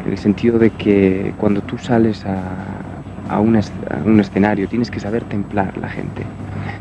En 0.04 0.12
el 0.12 0.18
sentido 0.18 0.58
de 0.58 0.70
que 0.70 1.32
cuando 1.38 1.62
tú 1.62 1.78
sales 1.78 2.24
a, 2.26 2.86
a 3.28 3.40
un, 3.40 3.56
escenario, 4.20 4.68
tienes 4.68 4.90
que 4.90 5.00
saber 5.00 5.24
templar 5.24 5.76
la 5.78 5.88
gente, 5.88 6.22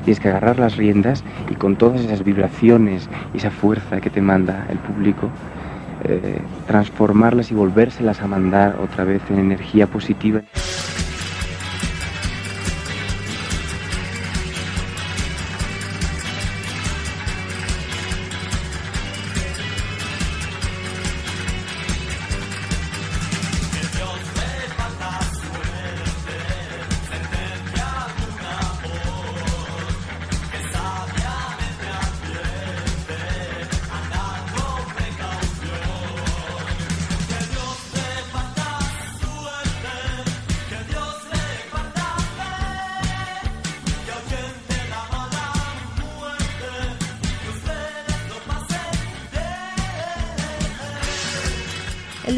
tienes 0.04 0.20
que 0.20 0.30
agarrar 0.30 0.60
las 0.60 0.78
riendas 0.78 1.24
y 1.50 1.56
con 1.56 1.76
todas 1.76 2.02
esas 2.02 2.24
vibraciones 2.24 3.10
y 3.34 3.38
esa 3.38 3.52
fuerza 3.52 4.02
que 4.02 4.10
te 4.10 4.22
manda 4.22 4.66
el 4.70 4.78
público, 4.78 5.30
eh, 6.04 6.40
transformarlas 6.68 7.52
y 7.52 7.56
volvérselas 7.56 8.22
a 8.22 8.28
mandar 8.28 8.78
otra 8.82 9.04
vez 9.04 9.22
en 9.30 9.40
energía 9.40 9.88
positiva. 9.88 10.42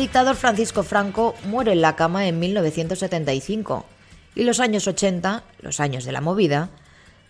Dictador 0.07 0.37
Francisco 0.37 0.83
Franco 0.83 1.35
muere 1.43 1.73
en 1.73 1.81
la 1.81 1.97
cama 1.97 2.29
en 2.29 2.39
1975 2.39 3.85
y 4.35 4.45
los 4.45 4.61
años 4.61 4.87
80, 4.87 5.43
los 5.59 5.81
años 5.81 6.05
de 6.05 6.13
la 6.13 6.21
movida, 6.21 6.69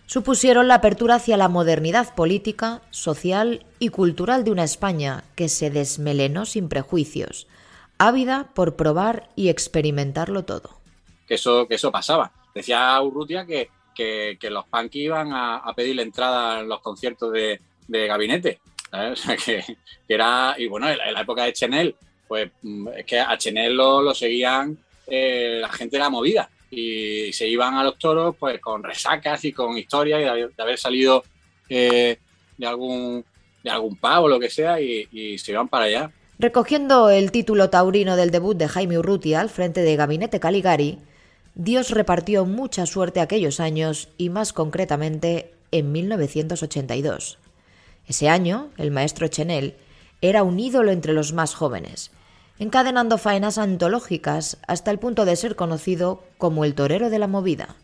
supusieron 0.06 0.68
la 0.68 0.76
apertura 0.76 1.16
hacia 1.16 1.36
la 1.36 1.48
modernidad 1.48 2.14
política, 2.14 2.80
social 2.92 3.66
y 3.80 3.88
cultural 3.88 4.44
de 4.44 4.52
una 4.52 4.62
España 4.62 5.24
que 5.34 5.48
se 5.48 5.70
desmelenó 5.70 6.46
sin 6.46 6.68
prejuicios, 6.68 7.48
ávida 7.98 8.46
por 8.54 8.76
probar 8.76 9.28
y 9.34 9.48
experimentarlo 9.48 10.44
todo. 10.44 10.78
Que 11.26 11.34
eso, 11.34 11.66
que 11.66 11.74
eso 11.74 11.90
pasaba. 11.90 12.30
Decía 12.54 13.02
Urrutia 13.02 13.44
que, 13.44 13.70
que, 13.96 14.50
los 14.50 14.66
punk 14.66 14.94
iban 14.94 15.32
a, 15.32 15.64
pedir 15.74 15.96
la 15.96 16.02
entrada 16.02 16.60
en 16.60 16.68
los 16.68 16.80
conciertos 16.80 17.32
de, 17.32 17.58
gabinete. 17.88 18.60
que, 19.44 19.64
era, 20.06 20.54
y 20.56 20.68
bueno, 20.68 20.88
en 20.88 21.12
la 21.12 21.22
época 21.22 21.42
de 21.42 21.52
Chenel, 21.52 21.96
pues 22.28 22.50
mm, 22.62 22.88
es 22.98 23.04
que 23.06 23.18
a 23.18 23.36
Chenel 23.36 23.74
lo, 23.74 24.14
seguían 24.14 24.78
eh, 25.06 25.58
la 25.60 25.70
gente 25.70 25.96
de 25.96 26.02
la 26.02 26.10
movida 26.10 26.50
y 26.70 27.32
se 27.32 27.48
iban 27.48 27.74
a 27.74 27.82
los 27.82 27.98
toros 27.98 28.36
pues 28.38 28.60
con 28.60 28.82
resacas 28.82 29.44
y 29.46 29.52
con 29.52 29.76
historias 29.78 30.20
de, 30.20 30.62
haber 30.62 30.78
salido 30.78 31.24
eh, 31.68 32.18
de 32.58 32.66
algún 32.66 33.24
de 33.64 33.70
algún 33.70 33.96
pavo 33.96 34.28
lo 34.28 34.38
que 34.38 34.50
sea 34.50 34.80
y, 34.80 35.38
se 35.38 35.52
iban 35.52 35.68
para 35.68 35.86
allá. 35.86 36.10
Recogiendo 36.38 37.10
el 37.10 37.32
título 37.32 37.70
taurino 37.70 38.14
del 38.16 38.30
debut 38.30 38.56
de 38.56 38.68
Jaime 38.68 38.98
Urrutia 38.98 39.40
al 39.40 39.50
frente 39.50 39.80
de 39.80 39.96
Gabinete 39.96 40.38
Caligari, 40.38 40.98
Dios 41.56 41.90
repartió 41.90 42.44
mucha 42.44 42.86
suerte 42.86 43.20
aquellos 43.20 43.58
años 43.58 44.10
y 44.16 44.30
más 44.30 44.52
concretamente 44.52 45.52
en 45.72 45.90
1982. 45.90 47.38
Ese 48.06 48.28
año, 48.28 48.70
el 48.78 48.92
maestro 48.92 49.26
Chenel 49.26 49.74
era 50.20 50.44
un 50.44 50.60
ídolo 50.60 50.92
entre 50.92 51.12
los 51.12 51.32
más 51.32 51.54
jóvenes 51.54 52.12
encadenando 52.58 53.18
faenas 53.18 53.58
antológicas 53.58 54.58
hasta 54.66 54.90
el 54.90 54.98
punto 54.98 55.24
de 55.24 55.36
ser 55.36 55.56
conocido 55.56 56.22
como 56.38 56.64
el 56.64 56.74
torero 56.74 57.10
de 57.10 57.18
la 57.18 57.28
movida. 57.28 57.76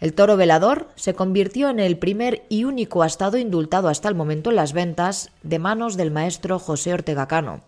El 0.00 0.12
toro 0.12 0.36
velador 0.36 0.88
se 0.94 1.14
convirtió 1.14 1.70
en 1.70 1.80
el 1.80 1.96
primer 1.96 2.44
y 2.48 2.64
único 2.64 3.02
astado 3.02 3.38
indultado 3.38 3.88
hasta 3.88 4.08
el 4.08 4.14
momento 4.14 4.50
en 4.50 4.56
las 4.56 4.72
ventas 4.72 5.30
de 5.42 5.58
manos 5.58 5.96
del 5.96 6.10
maestro 6.10 6.58
José 6.58 6.92
Ortega 6.92 7.28
Cano. 7.28 7.60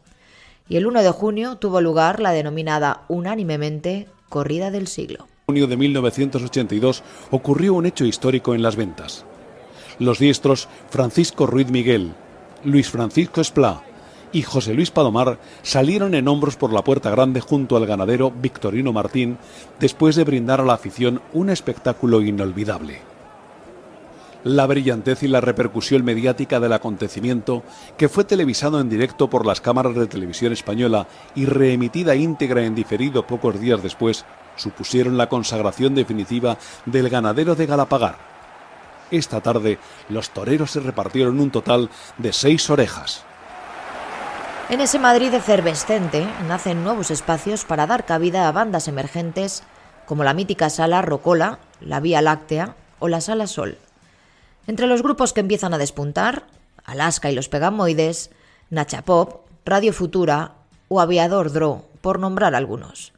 Y 0.69 0.77
el 0.77 0.87
1 0.87 1.03
de 1.03 1.11
junio 1.11 1.57
tuvo 1.57 1.81
lugar 1.81 2.21
la 2.21 2.33
denominada 2.33 3.05
unánimemente 3.09 4.09
Corrida 4.29 4.71
del 4.71 4.89
Siglo. 4.89 5.21
En 5.21 5.55
junio 5.55 5.67
de 5.67 5.79
1982 5.79 7.03
ocurrió 7.31 7.73
un 7.73 7.87
hecho 7.87 8.05
histórico 8.05 8.55
en 8.55 8.61
las 8.63 8.77
ventas. 8.77 9.25
Los 9.99 10.19
diestros 10.19 10.69
Francisco 10.91 11.47
Ruiz 11.47 11.71
Miguel, 11.71 12.13
Luis 12.63 12.91
Francisco 12.91 13.41
Esplá 13.41 13.83
y 14.33 14.43
José 14.43 14.75
Luis 14.75 14.91
Palomar 14.91 15.39
salieron 15.63 16.15
en 16.15 16.29
hombros 16.29 16.57
por 16.57 16.73
la 16.73 16.85
puerta 16.85 17.11
grande 17.11 17.41
junto 17.41 17.77
al 17.77 17.87
ganadero 17.87 18.31
Victorino 18.31 18.93
Martín 18.93 19.39
después 19.81 20.17
de 20.17 20.25
brindar 20.25 20.61
a 20.61 20.65
la 20.65 20.75
afición 20.75 21.21
un 21.33 21.51
espectáculo 21.51 22.23
inolvidable. 22.23 23.01
La 24.45 24.67
brillantez 24.67 25.25
y 25.25 25.29
la 25.29 25.41
repercusión 25.41 26.05
mediática 26.05 26.61
del 26.61 26.73
acontecimiento, 26.73 27.65
que 27.97 28.09
fue 28.09 28.23
televisado 28.23 28.81
en 28.81 28.89
directo 28.89 29.29
por 29.29 29.45
las 29.45 29.61
cámaras 29.61 29.97
de 29.97 30.07
televisión 30.07 30.53
española 30.53 31.09
y 31.35 31.45
reemitida 31.47 32.15
íntegra 32.15 32.65
en 32.65 32.75
diferido 32.75 33.27
pocos 33.27 33.59
días 33.61 33.83
después, 33.83 34.25
supusieron 34.57 35.19
la 35.19 35.29
consagración 35.29 35.95
definitiva 35.95 36.57
del 36.87 37.09
ganadero 37.09 37.57
de 37.57 37.67
Galapagar. 37.67 38.17
Esta 39.11 39.41
tarde 39.41 39.79
los 40.09 40.31
toreros 40.31 40.71
se 40.71 40.81
repartieron 40.81 41.41
un 41.41 41.51
total 41.51 41.91
de 42.19 42.33
seis 42.33 42.71
orejas. 42.71 43.25
En 44.71 44.83
ese 44.83 44.99
Madrid 44.99 45.33
efervescente 45.33 46.27
nacen 46.47 46.85
nuevos 46.85 47.11
espacios 47.11 47.65
para 47.65 47.87
dar 47.87 48.05
cabida 48.05 48.47
a 48.47 48.53
bandas 48.53 48.87
emergentes 48.87 49.63
como 50.05 50.25
la 50.25 50.35
mítica 50.35 50.69
Sala 50.69 51.01
Rocola, 51.01 51.59
la 51.81 52.01
Vía 52.01 52.21
Láctea 52.21 52.77
o 52.99 53.09
la 53.09 53.23
Sala 53.23 53.47
Sol. 53.47 53.79
Entre 54.67 54.87
los 54.87 55.03
grupos 55.03 55.33
que 55.33 55.41
empiezan 55.41 55.73
a 55.73 55.79
despuntar, 55.79 56.45
Alaska 56.85 57.31
y 57.31 57.35
los 57.35 57.49
Pegamoides, 57.49 58.31
Nacha 58.69 59.01
Pop, 59.07 59.47
Radio 59.65 59.95
Futura 59.95 60.53
o 60.89 61.01
Aviador 61.01 61.51
Dro, 61.51 61.87
por 62.03 62.19
nombrar 62.19 62.55
algunos. 62.55 63.15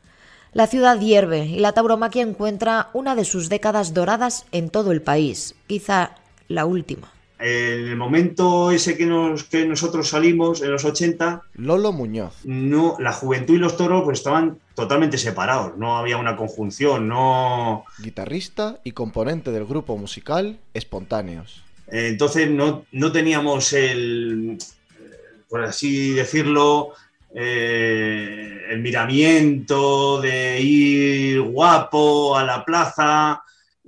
La 0.52 0.68
ciudad 0.68 1.00
hierve 1.00 1.46
y 1.46 1.58
la 1.58 1.72
tauromaquia 1.72 2.22
encuentra 2.22 2.90
una 2.92 3.16
de 3.16 3.24
sus 3.24 3.48
décadas 3.48 3.92
doradas 3.92 4.46
en 4.52 4.70
todo 4.70 4.92
el 4.92 5.02
país, 5.02 5.56
quizá 5.66 6.12
la 6.46 6.64
última. 6.64 7.10
En 7.40 7.88
el 7.88 7.96
momento 7.96 8.70
ese 8.70 8.96
que, 8.96 9.06
nos, 9.06 9.44
que 9.44 9.66
nosotros 9.66 10.08
salimos, 10.08 10.60
en 10.62 10.70
los 10.70 10.84
80... 10.84 11.42
Lolo 11.54 11.92
Muñoz. 11.92 12.34
No, 12.44 12.96
la 12.98 13.12
juventud 13.12 13.54
y 13.54 13.58
los 13.58 13.76
toros 13.76 14.04
pues 14.04 14.18
estaban 14.18 14.58
totalmente 14.74 15.18
separados, 15.18 15.76
no 15.76 15.96
había 15.96 16.16
una 16.16 16.36
conjunción, 16.36 17.08
no... 17.08 17.84
Guitarrista 17.98 18.80
y 18.84 18.92
componente 18.92 19.50
del 19.50 19.64
grupo 19.64 19.96
musical 19.96 20.58
Espontáneos. 20.74 21.62
Entonces 21.86 22.50
no, 22.50 22.84
no 22.92 23.10
teníamos 23.10 23.72
el, 23.72 24.58
por 25.48 25.64
así 25.64 26.12
decirlo, 26.12 26.92
eh, 27.34 28.62
el 28.70 28.80
miramiento 28.80 30.20
de 30.20 30.60
ir 30.60 31.40
guapo 31.40 32.36
a 32.36 32.44
la 32.44 32.64
plaza, 32.64 33.42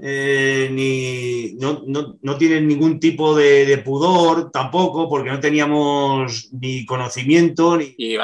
eh, 0.05 0.69
ni, 0.73 1.55
no, 1.61 1.85
no, 1.87 2.19
no, 2.21 2.37
tienen 2.37 2.67
ningún 2.67 2.99
tipo 2.99 3.37
de, 3.37 3.79
pudor 3.85 4.51
tampoco, 4.51 5.09
porque 5.09 5.31
no 5.31 5.39
teníamos 5.39 6.53
ni 6.53 6.85
conocimiento. 6.85 7.77
Ni... 7.77 7.95
Y, 7.97 8.17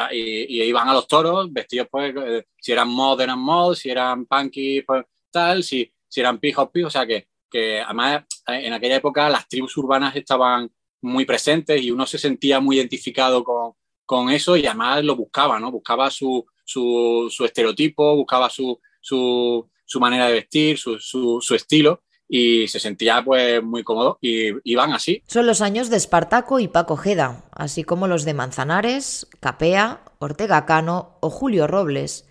iban 0.64 0.88
a 0.88 0.92
los 0.92 1.06
toros 1.06 1.52
vestidos, 1.52 1.86
pues, 1.88 2.12
eh, 2.16 2.44
si 2.60 2.72
eran 2.72 2.88
mod, 2.88 3.20
eran 3.20 3.38
mod, 3.38 3.76
si 3.76 3.90
eran 3.90 4.26
punky, 4.26 4.82
pues 4.82 5.04
tal, 5.30 5.62
si, 5.62 5.88
si 6.08 6.18
eran 6.20 6.38
pijos, 6.40 6.68
pijos, 6.72 6.88
o 6.88 6.98
sea 6.98 7.06
que, 7.06 7.28
que 7.48 7.80
además 7.80 8.24
en 8.48 8.72
aquella 8.72 8.96
época 8.96 9.28
las 9.28 9.46
tribus 9.46 9.76
urbanas 9.76 10.16
estaban 10.16 10.68
muy 11.00 11.24
presentes 11.24 11.80
y 11.80 11.92
uno 11.92 12.06
se 12.06 12.18
sentía 12.18 12.58
muy 12.58 12.78
identificado 12.78 13.44
con, 13.44 13.74
con 14.04 14.30
eso 14.30 14.56
y 14.56 14.66
además 14.66 15.04
lo 15.04 15.14
buscaba, 15.14 15.60
¿no? 15.60 15.70
Buscaba 15.70 16.10
su, 16.10 16.44
su, 16.64 17.28
su 17.30 17.44
estereotipo, 17.44 18.16
buscaba 18.16 18.50
su, 18.50 18.80
su, 19.00 19.70
su 19.88 20.00
manera 20.00 20.26
de 20.26 20.34
vestir, 20.34 20.78
su, 20.78 20.98
su, 20.98 21.54
estilo 21.54 22.02
y 22.28 22.68
se 22.68 22.78
sentía 22.78 23.24
pues 23.24 23.62
muy 23.62 23.82
cómodo 23.82 24.18
y 24.20 24.50
iban 24.70 24.92
así. 24.92 25.22
Son 25.26 25.46
los 25.46 25.62
años 25.62 25.88
de 25.88 25.96
Espartaco 25.96 26.60
y 26.60 26.68
Paco 26.68 26.98
Jeda, 26.98 27.46
así 27.52 27.84
como 27.84 28.06
los 28.06 28.26
de 28.26 28.34
Manzanares, 28.34 29.26
Capea, 29.40 30.02
Ortega 30.18 30.66
Cano 30.66 31.16
o 31.20 31.30
Julio 31.30 31.66
Robles, 31.66 32.26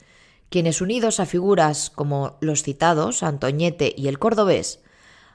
quienes 0.49 0.81
unidos 0.81 1.19
a 1.19 1.25
figuras 1.25 1.89
como 1.89 2.37
los 2.41 2.61
citados, 2.61 3.23
Antoñete 3.23 3.91
y 3.97 4.07
el 4.07 4.19
cordobés, 4.19 4.83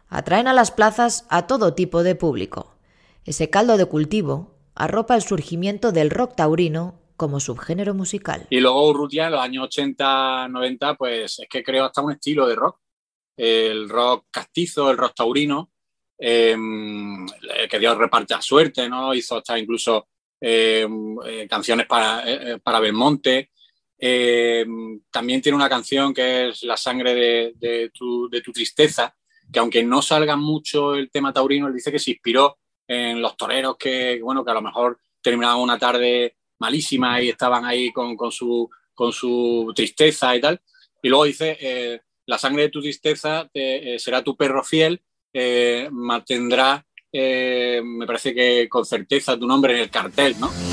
atraen 0.09 0.47
a 0.47 0.53
las 0.53 0.71
plazas 0.71 1.27
a 1.29 1.49
todo 1.49 1.75
tipo 1.75 2.05
de 2.05 2.15
público. 2.15 2.77
Ese 3.25 3.51
caldo 3.51 3.77
de 3.77 3.87
cultivo 3.87 4.55
arropa 4.77 5.17
el 5.17 5.23
surgimiento 5.23 5.91
del 5.91 6.11
rock 6.11 6.37
taurino 6.37 7.02
como 7.23 7.39
subgénero 7.39 7.95
musical. 7.95 8.49
Y 8.51 8.59
luego 8.59 8.89
Urrutia 8.89 9.27
en 9.27 9.31
los 9.31 9.41
años 9.41 9.67
80, 9.67 10.49
90, 10.49 10.97
pues 10.97 11.39
es 11.39 11.49
que 11.49 11.63
creó 11.63 11.85
hasta 11.85 12.03
un 12.03 12.11
estilo 12.11 12.49
de 12.49 12.57
rock. 12.57 12.81
El 13.37 13.89
rock 13.89 14.27
castizo, 14.29 14.91
el 14.91 14.97
rock 14.97 15.15
taurino, 15.15 15.71
em, 16.19 17.25
que 17.71 17.79
Dios 17.79 17.97
reparte 17.97 18.35
a 18.35 18.43
suerte, 18.43 18.89
¿no? 18.89 19.15
Hizo 19.15 19.37
hasta 19.37 19.57
incluso 19.57 20.09
em, 20.41 21.17
eh, 21.25 21.47
canciones 21.49 21.87
para, 21.87 22.29
eh, 22.29 22.55
eh, 22.55 22.59
para 22.61 22.81
Belmonte. 22.81 23.53
Em, 23.97 25.03
también 25.09 25.41
tiene 25.41 25.55
una 25.55 25.69
canción 25.69 26.13
que 26.13 26.49
es 26.49 26.65
La 26.65 26.77
sangre 26.77 27.15
de, 27.15 27.91
tu, 27.95 28.29
de, 28.29 28.41
tu, 28.41 28.51
tristeza, 28.51 29.15
que 29.53 29.61
aunque 29.61 29.85
no 29.85 30.03
salga 30.03 30.35
mucho 30.35 30.97
el 30.97 31.09
tema 31.09 31.33
taurino, 31.33 31.69
él 31.69 31.75
dice 31.75 31.93
que 31.93 32.01
se 32.01 32.11
inspiró 32.11 32.59
en 32.89 33.23
los 33.23 33.37
toreros 33.37 33.77
que, 33.77 34.19
bueno, 34.21 34.45
que 34.45 34.51
a 34.51 34.55
lo 34.55 34.63
mejor 34.63 34.99
terminaban 35.23 35.61
una 35.61 35.79
tarde 35.79 36.35
malísima 36.63 37.21
y 37.21 37.29
estaban 37.29 37.65
ahí 37.65 37.93
con, 37.93 38.17
con, 38.17 38.31
su, 38.31 38.71
con 38.95 39.13
su 39.13 39.73
tristeza 39.75 40.35
y 40.37 40.41
tal. 40.41 40.61
Y 41.03 41.09
luego 41.09 41.25
dice, 41.25 41.59
eh, 41.61 42.01
la 42.27 42.39
sangre 42.39 42.63
de 42.63 42.69
tu 42.69 42.81
tristeza 42.81 43.51
eh, 43.53 43.97
será 43.99 44.23
tu 44.23 44.37
perro 44.37 44.63
fiel, 44.63 45.03
eh, 45.33 45.89
mantendrá, 45.91 46.87
me 47.13 48.07
parece 48.07 48.33
que 48.33 48.69
con 48.69 48.87
certeza, 48.87 49.37
tu 49.37 49.47
nombre 49.47 49.75
en 49.75 49.81
el 49.81 49.91
cartel, 49.91 50.35
¿no? 50.41 50.72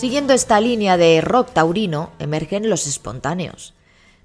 Siguiendo 0.00 0.32
esta 0.32 0.62
línea 0.62 0.96
de 0.96 1.20
rock 1.20 1.50
taurino, 1.52 2.08
emergen 2.18 2.70
los 2.70 2.86
espontáneos. 2.86 3.74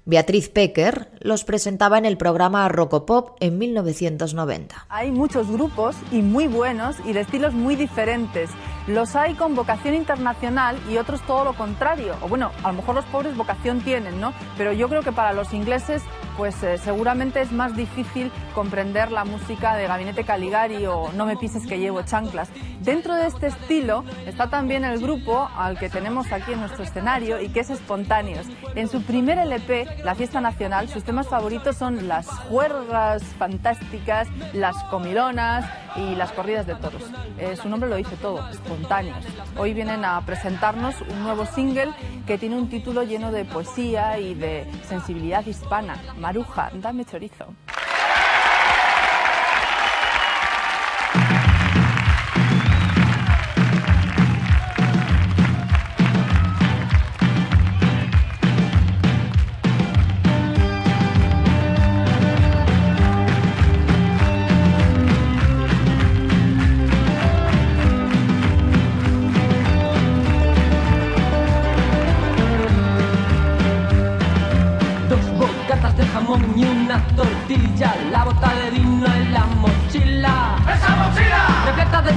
Beatriz 0.06 0.48
Pecker 0.48 1.10
los 1.20 1.44
presentaba 1.44 1.98
en 1.98 2.06
el 2.06 2.16
programa 2.16 2.66
Rockopop 2.70 3.36
en 3.40 3.58
1990. 3.58 4.86
Hay 4.88 5.10
muchos 5.10 5.50
grupos 5.50 5.94
y 6.10 6.22
muy 6.22 6.46
buenos 6.46 6.96
y 7.04 7.12
de 7.12 7.20
estilos 7.20 7.52
muy 7.52 7.76
diferentes. 7.76 8.48
Los 8.86 9.16
hay 9.16 9.34
con 9.34 9.54
vocación 9.54 9.94
internacional 9.94 10.78
y 10.90 10.96
otros 10.96 11.20
todo 11.26 11.44
lo 11.44 11.52
contrario. 11.52 12.14
O 12.22 12.28
bueno, 12.28 12.52
a 12.64 12.68
lo 12.68 12.78
mejor 12.78 12.94
los 12.94 13.04
pobres 13.04 13.36
vocación 13.36 13.82
tienen, 13.82 14.18
¿no? 14.18 14.32
Pero 14.56 14.72
yo 14.72 14.88
creo 14.88 15.02
que 15.02 15.12
para 15.12 15.34
los 15.34 15.52
ingleses 15.52 16.00
pues 16.36 16.62
eh, 16.62 16.78
seguramente 16.78 17.40
es 17.40 17.52
más 17.52 17.74
difícil 17.76 18.30
comprender 18.54 19.10
la 19.10 19.24
música 19.24 19.76
de 19.76 19.86
Gabinete 19.86 20.24
Caligari 20.24 20.86
o 20.86 21.10
No 21.12 21.26
me 21.26 21.36
pises 21.36 21.66
que 21.66 21.78
llevo 21.78 22.02
chanclas. 22.02 22.48
Dentro 22.80 23.14
de 23.14 23.26
este 23.26 23.48
estilo 23.48 24.04
está 24.26 24.48
también 24.48 24.84
el 24.84 25.00
grupo 25.00 25.48
al 25.56 25.78
que 25.78 25.88
tenemos 25.88 26.30
aquí 26.32 26.52
en 26.52 26.60
nuestro 26.60 26.84
escenario 26.84 27.40
y 27.40 27.48
que 27.48 27.60
es 27.60 27.70
Espontáneos. 27.70 28.46
En 28.74 28.88
su 28.88 29.02
primer 29.02 29.38
LP, 29.38 29.86
La 30.04 30.14
Fiesta 30.14 30.40
Nacional, 30.40 30.88
sus 30.88 31.04
temas 31.04 31.28
favoritos 31.28 31.76
son 31.76 32.08
las 32.08 32.26
juergas 32.26 33.22
fantásticas, 33.38 34.28
las 34.52 34.76
comilonas 34.84 35.64
y 35.96 36.14
las 36.14 36.32
corridas 36.32 36.66
de 36.66 36.74
toros. 36.74 37.02
Eh, 37.38 37.56
su 37.56 37.68
nombre 37.68 37.88
lo 37.88 37.96
dice 37.96 38.16
todo, 38.16 38.48
Espontáneos. 38.50 39.24
Hoy 39.56 39.72
vienen 39.72 40.04
a 40.04 40.20
presentarnos 40.20 41.00
un 41.00 41.22
nuevo 41.22 41.46
single 41.46 41.92
que 42.26 42.38
tiene 42.38 42.56
un 42.56 42.68
título 42.68 43.02
lleno 43.02 43.32
de 43.32 43.44
poesía 43.44 44.18
y 44.18 44.34
de 44.34 44.66
sensibilidad 44.86 45.44
hispana. 45.46 45.96
Maruja, 46.26 46.70
dame 46.82 47.04
chorizo. 47.04 47.54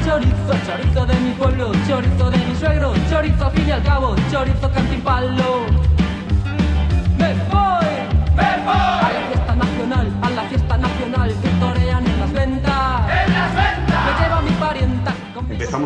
chorizo, 0.09 0.53
chorizo 0.65 1.05
de 1.05 1.13
mi 1.19 1.31
pueblo, 1.33 1.71
chorizo 1.87 2.31
de 2.31 2.37
mi 2.37 2.55
suegro, 2.55 2.93
chorizo 3.09 3.45
al 3.45 3.51
fin 3.51 3.67
y 3.67 3.71
al 3.71 3.83
cabo, 3.83 4.15
chorizo 4.31 4.71
cantimpalo. 4.71 5.68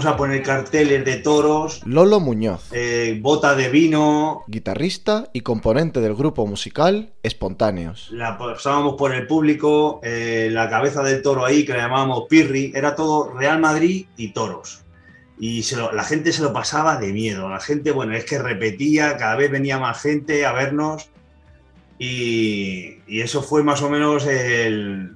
A 0.01 0.17
poner 0.17 0.41
carteles 0.43 1.05
de 1.05 1.17
toros. 1.17 1.81
Lolo 1.85 2.19
Muñoz. 2.19 2.69
Eh, 2.71 3.17
bota 3.21 3.55
de 3.55 3.69
vino. 3.69 4.43
Guitarrista 4.47 5.29
y 5.33 5.41
componente 5.41 6.01
del 6.01 6.15
grupo 6.15 6.45
musical 6.47 7.13
Espontáneos. 7.23 8.09
La 8.11 8.37
pasábamos 8.37 8.95
por 8.95 9.13
el 9.13 9.27
público, 9.27 9.99
eh, 10.03 10.49
la 10.51 10.69
cabeza 10.69 11.03
del 11.03 11.21
toro 11.21 11.45
ahí, 11.45 11.65
que 11.65 11.73
le 11.73 11.79
llamábamos 11.79 12.23
Pirri, 12.29 12.71
era 12.75 12.95
todo 12.95 13.33
Real 13.37 13.59
Madrid 13.59 14.07
y 14.17 14.29
toros. 14.33 14.79
y 15.39 15.63
se 15.63 15.75
lo- 15.75 15.91
la 15.91 16.03
gente 16.03 16.31
se 16.31 16.41
lo 16.43 16.53
pasaba 16.53 16.97
de 16.97 17.11
miedo. 17.11 17.49
La 17.49 17.59
gente, 17.59 17.91
bueno, 17.91 18.15
es 18.15 18.23
que 18.23 18.37
repetía, 18.39 19.17
cada 19.17 19.35
vez 19.35 19.51
venía 19.51 19.77
más 19.79 19.99
gente 20.01 20.45
a 20.45 20.53
vernos 20.53 21.09
y, 21.99 22.97
y 23.07 23.21
eso 23.21 23.41
fue 23.41 23.63
más 23.63 23.81
o 23.81 23.89
menos 23.89 24.25
el, 24.25 25.15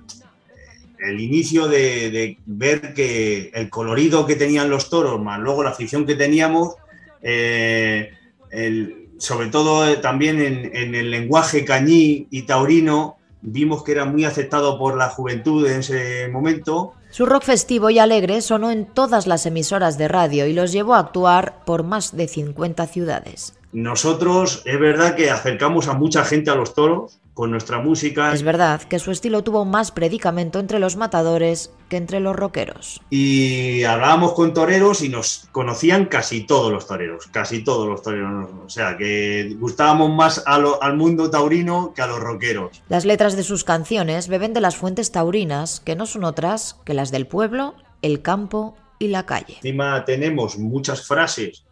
el 0.99 1.19
inicio 1.19 1.67
de, 1.67 2.09
de 2.11 2.37
ver 2.45 2.93
que 2.93 3.51
el 3.53 3.69
colorido 3.69 4.25
que 4.25 4.35
tenían 4.35 4.69
los 4.69 4.89
toros, 4.89 5.21
más 5.21 5.39
luego 5.39 5.63
la 5.63 5.69
afición 5.71 6.05
que 6.05 6.15
teníamos, 6.15 6.75
eh, 7.21 8.11
el- 8.51 9.07
sobre 9.19 9.47
todo 9.47 9.87
eh, 9.87 9.97
también 9.97 10.39
en, 10.41 10.75
en 10.75 10.93
el 10.95 11.09
lenguaje 11.09 11.65
cañí 11.65 12.27
y 12.29 12.43
taurino, 12.43 13.17
vimos 13.41 13.83
que 13.83 13.91
era 13.93 14.05
muy 14.05 14.25
aceptado 14.25 14.77
por 14.77 14.95
la 14.95 15.09
juventud 15.09 15.65
en 15.67 15.79
ese 15.79 16.27
momento. 16.27 16.93
Su 17.09 17.25
rock 17.25 17.43
festivo 17.43 17.89
y 17.89 17.97
alegre 17.99 18.41
sonó 18.41 18.69
en 18.69 18.85
todas 18.85 19.25
las 19.25 19.45
emisoras 19.45 19.97
de 19.97 20.07
radio 20.07 20.45
y 20.45 20.53
los 20.53 20.71
llevó 20.71 20.93
a 20.95 20.99
actuar 20.99 21.63
por 21.65 21.83
más 21.83 22.15
de 22.15 22.27
50 22.27 22.85
ciudades. 22.87 23.53
Nosotros 23.73 24.61
es 24.65 24.79
verdad 24.79 25.15
que 25.15 25.31
acercamos 25.31 25.87
a 25.87 25.93
mucha 25.93 26.23
gente 26.25 26.51
a 26.51 26.55
los 26.55 26.73
toros 26.73 27.19
con 27.37 27.51
nuestra 27.51 27.77
música 27.77 28.33
Es 28.33 28.41
verdad 28.41 28.81
que 28.81 28.97
su 28.97 29.11
estilo 29.11 29.43
tuvo 29.43 29.63
más 29.63 29.91
predicamento 29.91 30.57
entre 30.59 30.79
los 30.79 30.95
matadores 30.95 31.71
que 31.87 31.97
entre 31.97 32.19
los 32.19 32.35
rockeros. 32.35 32.99
y 33.11 33.83
hablábamos 33.83 34.33
con 34.33 34.55
toreros 34.55 35.03
y 35.03 35.09
nos 35.09 35.47
conocían 35.51 36.05
casi 36.05 36.47
todos 36.47 36.71
los 36.71 36.87
toreros, 36.87 37.27
casi 37.27 37.63
todos 37.63 37.87
los 37.87 38.01
toreros. 38.01 38.49
O 38.65 38.69
sea, 38.69 38.97
que 38.97 39.55
gustábamos 39.59 40.09
más 40.09 40.41
a 40.47 40.57
lo- 40.57 40.81
al 40.81 40.97
mundo 40.97 41.29
taurino 41.29 41.93
que 41.95 42.01
a 42.01 42.07
los 42.07 42.19
rockeros. 42.19 42.81
Las 42.89 43.05
letras 43.05 43.35
de 43.37 43.43
sus 43.43 43.63
canciones 43.63 44.27
beben 44.29 44.53
de 44.55 44.61
las 44.61 44.75
fuentes 44.75 45.11
taurinas, 45.11 45.79
que 45.79 45.95
no 45.95 46.07
son 46.07 46.23
otras 46.23 46.77
que 46.85 46.95
las 46.95 47.11
del 47.11 47.27
pueblo, 47.27 47.75
el 48.01 48.23
campo 48.23 48.73
y 48.97 49.09
la 49.09 49.27
calle. 49.27 49.53
Encima 49.57 50.03
tenemos 50.05 50.57
muchas 50.57 51.05
frases 51.07 51.63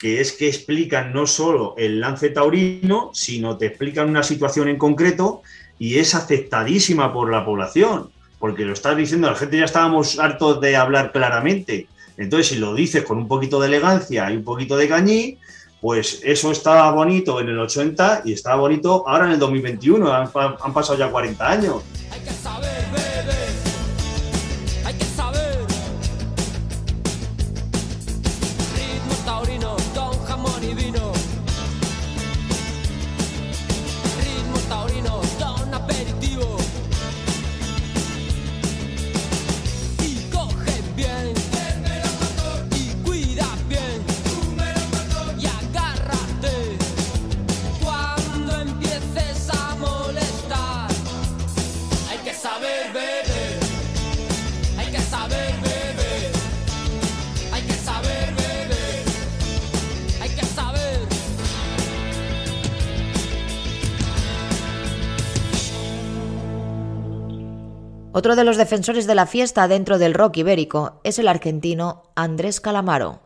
que 0.00 0.22
es 0.22 0.32
que 0.32 0.48
explican 0.48 1.12
no 1.12 1.26
solo 1.26 1.74
el 1.76 2.00
lance 2.00 2.30
taurino, 2.30 3.10
sino 3.12 3.58
te 3.58 3.66
explican 3.66 4.08
una 4.08 4.22
situación 4.22 4.68
en 4.68 4.78
concreto 4.78 5.42
y 5.78 5.98
es 5.98 6.14
aceptadísima 6.14 7.12
por 7.12 7.30
la 7.30 7.44
población, 7.44 8.08
porque 8.38 8.64
lo 8.64 8.72
estás 8.72 8.96
diciendo, 8.96 9.28
la 9.28 9.36
gente 9.36 9.58
ya 9.58 9.66
estábamos 9.66 10.18
hartos 10.18 10.58
de 10.62 10.74
hablar 10.74 11.12
claramente. 11.12 11.86
Entonces, 12.16 12.48
si 12.48 12.56
lo 12.56 12.74
dices 12.74 13.04
con 13.04 13.18
un 13.18 13.28
poquito 13.28 13.60
de 13.60 13.68
elegancia 13.68 14.30
y 14.30 14.38
un 14.38 14.44
poquito 14.44 14.78
de 14.78 14.88
cañí, 14.88 15.36
pues 15.82 16.22
eso 16.24 16.50
estaba 16.50 16.90
bonito 16.92 17.38
en 17.38 17.50
el 17.50 17.58
80 17.58 18.22
y 18.24 18.32
estaba 18.32 18.56
bonito 18.56 19.06
ahora 19.06 19.26
en 19.26 19.32
el 19.32 19.38
2021, 19.38 20.10
han, 20.10 20.30
han 20.34 20.72
pasado 20.72 20.98
ya 20.98 21.10
40 21.10 21.46
años. 21.46 21.82
Hay 22.10 22.20
que 22.20 22.30
saber. 22.30 22.79
Otro 68.20 68.36
de 68.36 68.44
los 68.44 68.58
defensores 68.58 69.06
de 69.06 69.14
la 69.14 69.24
fiesta 69.24 69.66
dentro 69.66 69.98
del 69.98 70.12
rock 70.12 70.36
ibérico 70.36 71.00
es 71.04 71.18
el 71.18 71.26
argentino 71.26 72.02
Andrés 72.14 72.60
Calamaro. 72.60 73.20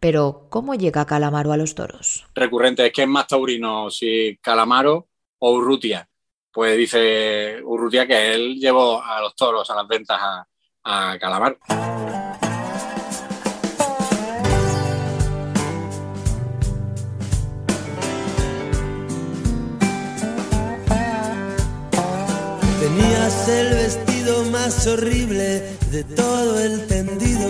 Pero, 0.00 0.46
¿cómo 0.48 0.74
llega 0.74 1.04
Calamaro 1.04 1.52
a 1.52 1.58
los 1.58 1.74
toros? 1.74 2.24
recurrente 2.34 2.86
es 2.86 2.94
que 2.94 3.02
es 3.02 3.08
más 3.08 3.26
taurino 3.26 3.90
si 3.90 4.38
Calamaro 4.40 5.08
o 5.38 5.52
Urrutia. 5.52 6.08
Pues 6.50 6.78
dice 6.78 7.60
Urrutia 7.62 8.06
que 8.06 8.32
él 8.32 8.58
llevó 8.58 9.02
a 9.02 9.20
los 9.20 9.36
toros 9.36 9.68
a 9.68 9.74
las 9.74 9.86
ventas 9.86 10.18
a, 10.18 10.48
a 10.84 11.18
Calamaro. 11.18 11.58
Tenías 22.80 23.48
el 23.50 23.68
vestido 23.74 24.11
más 24.52 24.86
horrible 24.86 25.76
de 25.90 26.04
todo 26.04 26.60
el 26.60 26.86
tendido. 26.86 27.48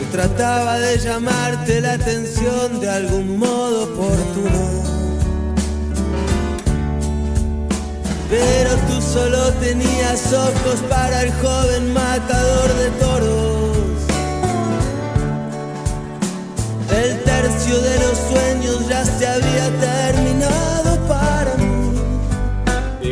Y 0.00 0.04
trataba 0.10 0.78
de 0.80 0.98
llamarte 0.98 1.80
la 1.80 1.92
atención 1.92 2.80
de 2.80 2.90
algún 2.90 3.38
modo 3.38 3.84
oportuno. 3.84 4.90
Pero 8.28 8.70
tú 8.88 9.00
solo 9.00 9.52
tenías 9.54 10.32
ojos 10.32 10.80
para 10.88 11.22
el 11.22 11.32
joven 11.34 11.92
matador 11.92 12.74
de 12.74 12.90
toros. 13.02 14.00
El 17.04 17.22
tercio 17.22 17.80
de 17.80 17.98
los 18.00 18.18
sueños 18.30 18.88
ya 18.88 19.04
se 19.04 19.26
había 19.26 19.66
terminado 19.80 20.09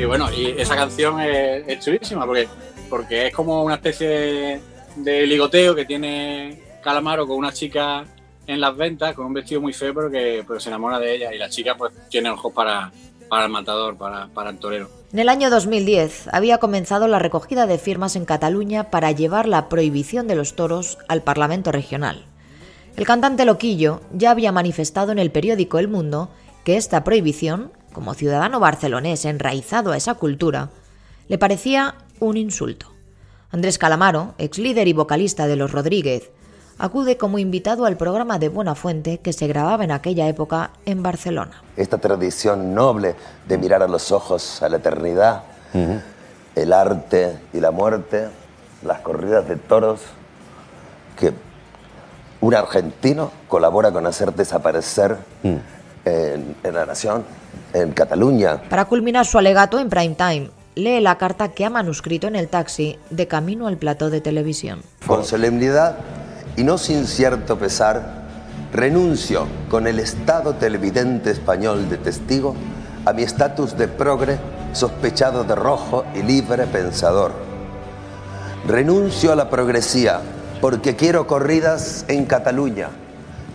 bueno, 0.09 0.33
y 0.33 0.55
esa 0.59 0.75
canción 0.75 1.21
es, 1.21 1.65
es 1.67 1.85
chulísima 1.85 2.25
porque, 2.25 2.49
porque 2.89 3.27
es 3.27 3.35
como 3.35 3.63
una 3.63 3.75
especie 3.75 4.61
de, 4.97 5.27
ligoteo 5.27 5.75
que 5.75 5.85
tiene 5.85 6.63
Calamaro 6.83 7.27
con 7.27 7.37
una 7.37 7.53
chica 7.53 8.05
en 8.47 8.61
las 8.61 8.75
ventas 8.75 9.15
con 9.15 9.27
un 9.27 9.35
vestido 9.35 9.61
muy 9.61 9.75
feo 9.75 9.95
pero 9.95 10.11
que 10.11 10.45
se 10.59 10.71
enamora 10.71 10.99
de 10.99 11.15
ella 11.15 11.35
y 11.35 11.39
la 11.39 11.51
chica 11.51 11.77
pues 11.77 11.93
tiene 12.09 12.31
ojos 12.31 12.53
para, 12.55 12.91
para 13.29 13.45
el 13.45 13.53
matador, 13.53 13.97
para, 13.97 14.29
para 14.29 14.51
el 14.51 14.59
torero. 14.59 14.89
En 15.13 15.19
el 15.19 15.29
año 15.29 15.51
2010 15.51 16.29
había 16.33 16.59
comenzado 16.59 17.07
la 17.07 17.19
recogida 17.19 17.67
de 17.67 17.79
firmas 17.79 18.17
en 18.17 18.25
Cataluña 18.25 18.91
para 18.91 19.13
llevar 19.13 19.47
la 19.47 19.69
prohibición 19.69 20.27
de 20.27 20.37
los 20.37 20.57
toros 20.57 20.99
al 21.09 21.23
Parlamento 21.23 21.71
regional. 21.71 22.25
El 22.97 23.07
cantante 23.07 23.45
Loquillo 23.45 24.01
ya 24.13 24.31
había 24.31 24.53
manifestado 24.53 25.13
en 25.13 25.19
el 25.19 25.31
periódico 25.31 25.79
El 25.79 25.89
Mundo 25.89 26.31
que 26.65 26.77
esta 26.77 27.05
prohibición, 27.05 27.71
como 27.99 28.15
ciudadano 28.15 28.61
barcelonés 28.61 29.25
enraizado 29.25 29.91
a 29.91 29.97
esa 29.97 30.15
cultura, 30.15 30.71
le 31.27 31.37
parecía 31.37 31.97
un 32.21 32.37
insulto. 32.37 32.93
Andrés 33.51 33.77
Calamaro, 33.77 34.37
ex 34.39 34.57
líder 34.59 34.87
y 34.87 34.93
vocalista 34.93 35.49
de 35.49 35.57
Los 35.57 35.73
Rodríguez, 35.73 36.31
acude 36.79 37.17
como 37.17 37.41
invitado 37.41 37.87
al 37.87 37.97
programa 37.97 38.39
de 38.39 38.51
Buena 38.51 38.77
Fuente 38.77 39.19
que 39.19 39.33
se 39.33 39.49
grababa 39.49 39.83
en 39.83 39.91
aquella 39.91 40.29
época 40.29 40.71
en 40.87 41.03
Barcelona. 41.03 41.65
esta 41.77 41.99
tradición 41.99 42.73
noble 42.73 43.17
de 43.49 43.59
mirar 43.59 43.83
a 43.83 43.89
los 43.89 44.13
ojos 44.13 44.63
a 44.63 44.69
la 44.69 44.77
eternidad, 44.77 45.43
el 46.55 46.73
arte 46.73 47.37
y 47.53 47.59
la 47.59 47.73
muerte, 47.73 48.29
las 48.85 49.01
corridas 49.01 49.49
de 49.49 49.57
toros, 49.57 50.03
que 51.19 51.33
un 52.41 52.55
argentino 52.55 53.33
colabora 53.49 53.91
con 53.91 54.07
hacer 54.07 54.33
desaparecer 54.35 55.17
en, 56.09 56.57
en 56.63 56.75
la 56.75 56.87
nación, 56.87 57.25
en 57.73 57.93
Cataluña. 57.93 58.63
Para 58.69 58.87
culminar 58.87 59.27
su 59.27 59.39
alegato 59.39 59.79
en 59.79 59.89
prime 59.89 60.15
time, 60.15 60.51
lee 60.75 61.01
la 61.01 61.19
carta 61.19 61.49
que 61.49 61.65
ha 61.65 61.71
manuscrito 61.71 62.27
en 62.29 62.37
el 62.37 62.49
taxi 62.49 62.99
de 63.11 63.27
camino 63.27 63.67
al 63.67 63.77
plató 63.77 64.11
de 64.11 64.21
televisión. 64.21 64.81
Con 65.07 65.25
solemnidad 65.25 65.97
y 66.57 66.65
no 66.65 66.79
sin 66.79 67.07
cierto 67.07 67.59
pesar, 67.59 68.27
renuncio 68.73 69.47
con 69.69 69.87
el 69.87 69.99
Estado 69.99 70.55
televidente 70.55 71.31
español 71.31 71.89
de 71.89 71.99
testigo 71.99 72.55
a 73.05 73.13
mi 73.13 73.23
estatus 73.23 73.77
de 73.77 73.89
progre 73.89 74.39
sospechado 74.73 75.45
de 75.45 75.55
rojo 75.55 76.05
y 76.15 76.23
libre 76.23 76.67
pensador. 76.67 77.33
Renuncio 78.67 79.33
a 79.33 79.37
la 79.37 79.49
progresía 79.49 80.21
porque 80.61 80.97
quiero 80.97 81.27
corridas 81.27 82.05
en 82.09 82.27
Cataluña. 82.27 82.91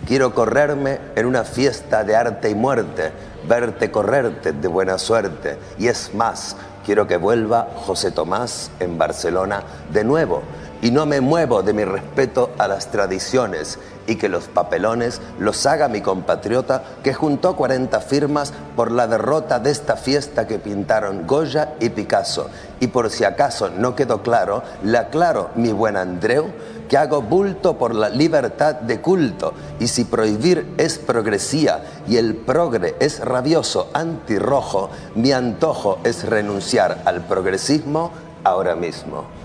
Quiero 0.06 0.34
correrme 0.34 0.98
en 1.16 1.24
una 1.24 1.44
fiesta 1.44 2.04
de 2.04 2.14
arte 2.14 2.50
y 2.50 2.54
muerte, 2.54 3.10
verte 3.48 3.90
correrte 3.90 4.52
de 4.52 4.68
buena 4.68 4.98
suerte. 4.98 5.56
Y 5.78 5.88
es 5.88 6.14
más, 6.14 6.56
quiero 6.84 7.06
que 7.06 7.16
vuelva 7.16 7.68
José 7.86 8.10
Tomás 8.10 8.70
en 8.80 8.98
Barcelona 8.98 9.62
de 9.90 10.04
nuevo 10.04 10.42
y 10.84 10.90
no 10.90 11.06
me 11.06 11.22
muevo 11.22 11.62
de 11.62 11.72
mi 11.72 11.82
respeto 11.82 12.50
a 12.58 12.68
las 12.68 12.90
tradiciones 12.90 13.78
y 14.06 14.16
que 14.16 14.28
los 14.28 14.48
papelones 14.48 15.22
los 15.38 15.64
haga 15.64 15.88
mi 15.88 16.02
compatriota 16.02 16.82
que 17.02 17.14
juntó 17.14 17.56
40 17.56 18.02
firmas 18.02 18.52
por 18.76 18.92
la 18.92 19.06
derrota 19.06 19.58
de 19.58 19.70
esta 19.70 19.96
fiesta 19.96 20.46
que 20.46 20.58
pintaron 20.58 21.26
Goya 21.26 21.72
y 21.80 21.88
Picasso. 21.88 22.50
Y 22.80 22.88
por 22.88 23.08
si 23.08 23.24
acaso 23.24 23.70
no 23.70 23.96
quedó 23.96 24.20
claro, 24.20 24.62
le 24.82 24.98
aclaro, 24.98 25.48
mi 25.54 25.72
buen 25.72 25.96
Andreu, 25.96 26.52
que 26.86 26.98
hago 26.98 27.22
bulto 27.22 27.78
por 27.78 27.94
la 27.94 28.10
libertad 28.10 28.74
de 28.74 29.00
culto. 29.00 29.54
Y 29.80 29.88
si 29.88 30.04
prohibir 30.04 30.74
es 30.76 30.98
progresía 30.98 31.82
y 32.06 32.18
el 32.18 32.36
progre 32.36 32.94
es 33.00 33.20
rabioso 33.20 33.88
antirrojo, 33.94 34.90
mi 35.14 35.32
antojo 35.32 36.00
es 36.04 36.28
renunciar 36.28 37.00
al 37.06 37.22
progresismo 37.22 38.10
ahora 38.44 38.76
mismo. 38.76 39.43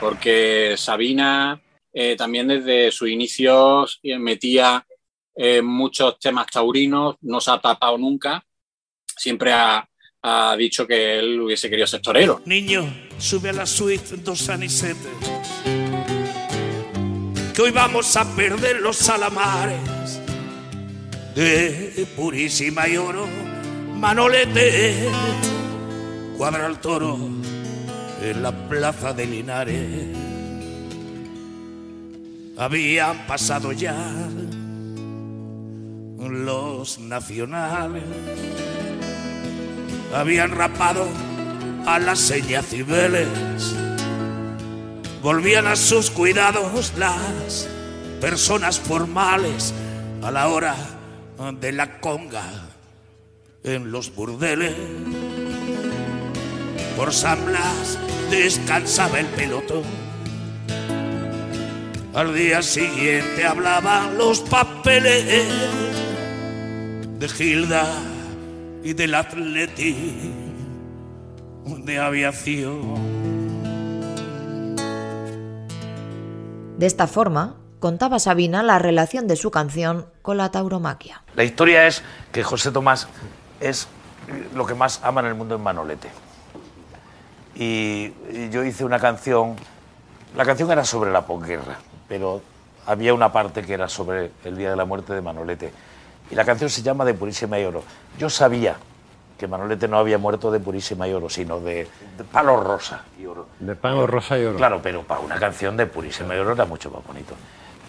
Porque 0.00 0.74
Sabina 0.76 1.60
eh, 1.92 2.14
también 2.16 2.46
desde 2.46 2.92
sus 2.92 3.08
inicios 3.08 3.98
eh, 4.02 4.18
metía 4.18 4.86
eh, 5.34 5.62
muchos 5.62 6.18
temas 6.18 6.46
taurinos, 6.46 7.16
no 7.22 7.40
se 7.40 7.50
ha 7.50 7.60
tapado 7.60 7.98
nunca, 7.98 8.44
siempre 9.16 9.52
ha, 9.52 9.84
dicho 10.58 10.86
que 10.86 11.18
él 11.18 11.40
hubiese 11.40 11.70
querido 11.70 11.86
ser 11.86 12.02
torero. 12.02 12.42
Niño, 12.44 12.84
sube 13.18 13.48
a 13.48 13.52
la 13.54 13.64
suite 13.64 14.16
dos 14.18 14.50
anisetes. 14.50 14.98
Que 17.54 17.62
hoy 17.62 17.70
vamos 17.70 18.14
a 18.14 18.36
perder 18.36 18.80
los 18.80 18.96
salamares 18.96 20.20
de 21.34 22.06
Purísima 22.14 22.88
y 22.88 22.98
Oro. 22.98 23.26
Manolete, 23.94 25.08
cuadra 26.36 26.66
el 26.66 26.78
toro 26.78 27.37
en 28.22 28.42
la 28.42 28.52
plaza 28.68 29.12
de 29.12 29.26
Linares. 29.26 30.16
Habían 32.56 33.26
pasado 33.26 33.72
ya 33.72 33.94
los 36.28 36.98
nacionales 36.98 38.04
habían 40.14 40.52
rapado 40.52 41.06
a 41.86 41.98
las 41.98 42.18
señas 42.18 42.66
Cibeles. 42.66 43.28
Volvían 45.22 45.66
a 45.66 45.76
sus 45.76 46.10
cuidados 46.10 46.92
las 46.96 47.68
personas 48.20 48.78
formales 48.78 49.74
a 50.22 50.30
la 50.30 50.48
hora 50.48 50.76
de 51.60 51.72
la 51.72 52.00
conga 52.00 52.44
en 53.64 53.90
los 53.90 54.14
burdeles. 54.14 54.74
Por 56.96 57.12
San 57.12 57.44
Blas 57.44 57.98
descansaba 58.30 59.20
el 59.20 59.26
pelotón. 59.26 59.84
Al 62.14 62.34
día 62.34 62.62
siguiente 62.62 63.44
hablaban 63.44 64.18
los 64.18 64.40
papeles 64.40 65.46
de 67.18 67.28
Gilda 67.28 67.86
y 68.82 68.92
del 68.92 69.14
atleti 69.14 70.32
de 71.66 71.98
aviación. 71.98 73.18
De 76.78 76.86
esta 76.86 77.06
forma, 77.06 77.56
contaba 77.80 78.18
Sabina 78.18 78.62
la 78.62 78.78
relación 78.78 79.26
de 79.26 79.36
su 79.36 79.50
canción 79.50 80.06
con 80.22 80.36
la 80.36 80.50
tauromaquia. 80.50 81.22
La 81.34 81.44
historia 81.44 81.86
es 81.86 82.02
que 82.32 82.42
José 82.42 82.70
Tomás 82.70 83.08
es 83.60 83.88
lo 84.54 84.66
que 84.66 84.74
más 84.74 85.00
ama 85.02 85.20
en 85.20 85.26
el 85.26 85.34
mundo 85.34 85.54
en 85.54 85.62
Manolete. 85.62 86.08
Y, 87.58 88.12
y 88.32 88.48
yo 88.50 88.64
hice 88.64 88.84
una 88.84 88.98
canción, 89.00 89.56
la 90.36 90.44
canción 90.44 90.70
era 90.70 90.84
sobre 90.84 91.10
la 91.10 91.26
posguerra, 91.26 91.76
pero 92.08 92.40
había 92.86 93.12
una 93.12 93.32
parte 93.32 93.62
que 93.62 93.74
era 93.74 93.88
sobre 93.88 94.30
el 94.44 94.56
día 94.56 94.70
de 94.70 94.76
la 94.76 94.84
muerte 94.84 95.12
de 95.12 95.20
Manolete. 95.20 95.72
Y 96.30 96.34
la 96.34 96.44
canción 96.44 96.70
se 96.70 96.82
llama 96.82 97.04
De 97.04 97.14
Purísima 97.14 97.58
y 97.58 97.64
Oro. 97.64 97.82
Yo 98.18 98.30
sabía 98.30 98.76
que 99.36 99.48
Manolete 99.48 99.88
no 99.88 99.98
había 99.98 100.18
muerto 100.18 100.50
de 100.50 100.60
Purísima 100.60 101.08
y 101.08 101.12
Oro, 101.12 101.28
sino 101.28 101.58
de, 101.60 101.88
de 102.16 102.24
palo 102.30 102.60
rosa 102.62 103.02
y 103.20 103.26
oro. 103.26 103.46
De 103.58 103.74
pan 103.74 104.06
rosa 104.06 104.38
y 104.38 104.44
oro. 104.44 104.56
Claro, 104.56 104.80
pero 104.82 105.02
para 105.02 105.20
una 105.20 105.38
canción 105.38 105.76
de 105.76 105.86
Purísima 105.86 106.34
y 106.36 106.38
Oro 106.38 106.52
era 106.52 106.64
mucho 106.64 106.90
más 106.90 107.04
bonito. 107.06 107.34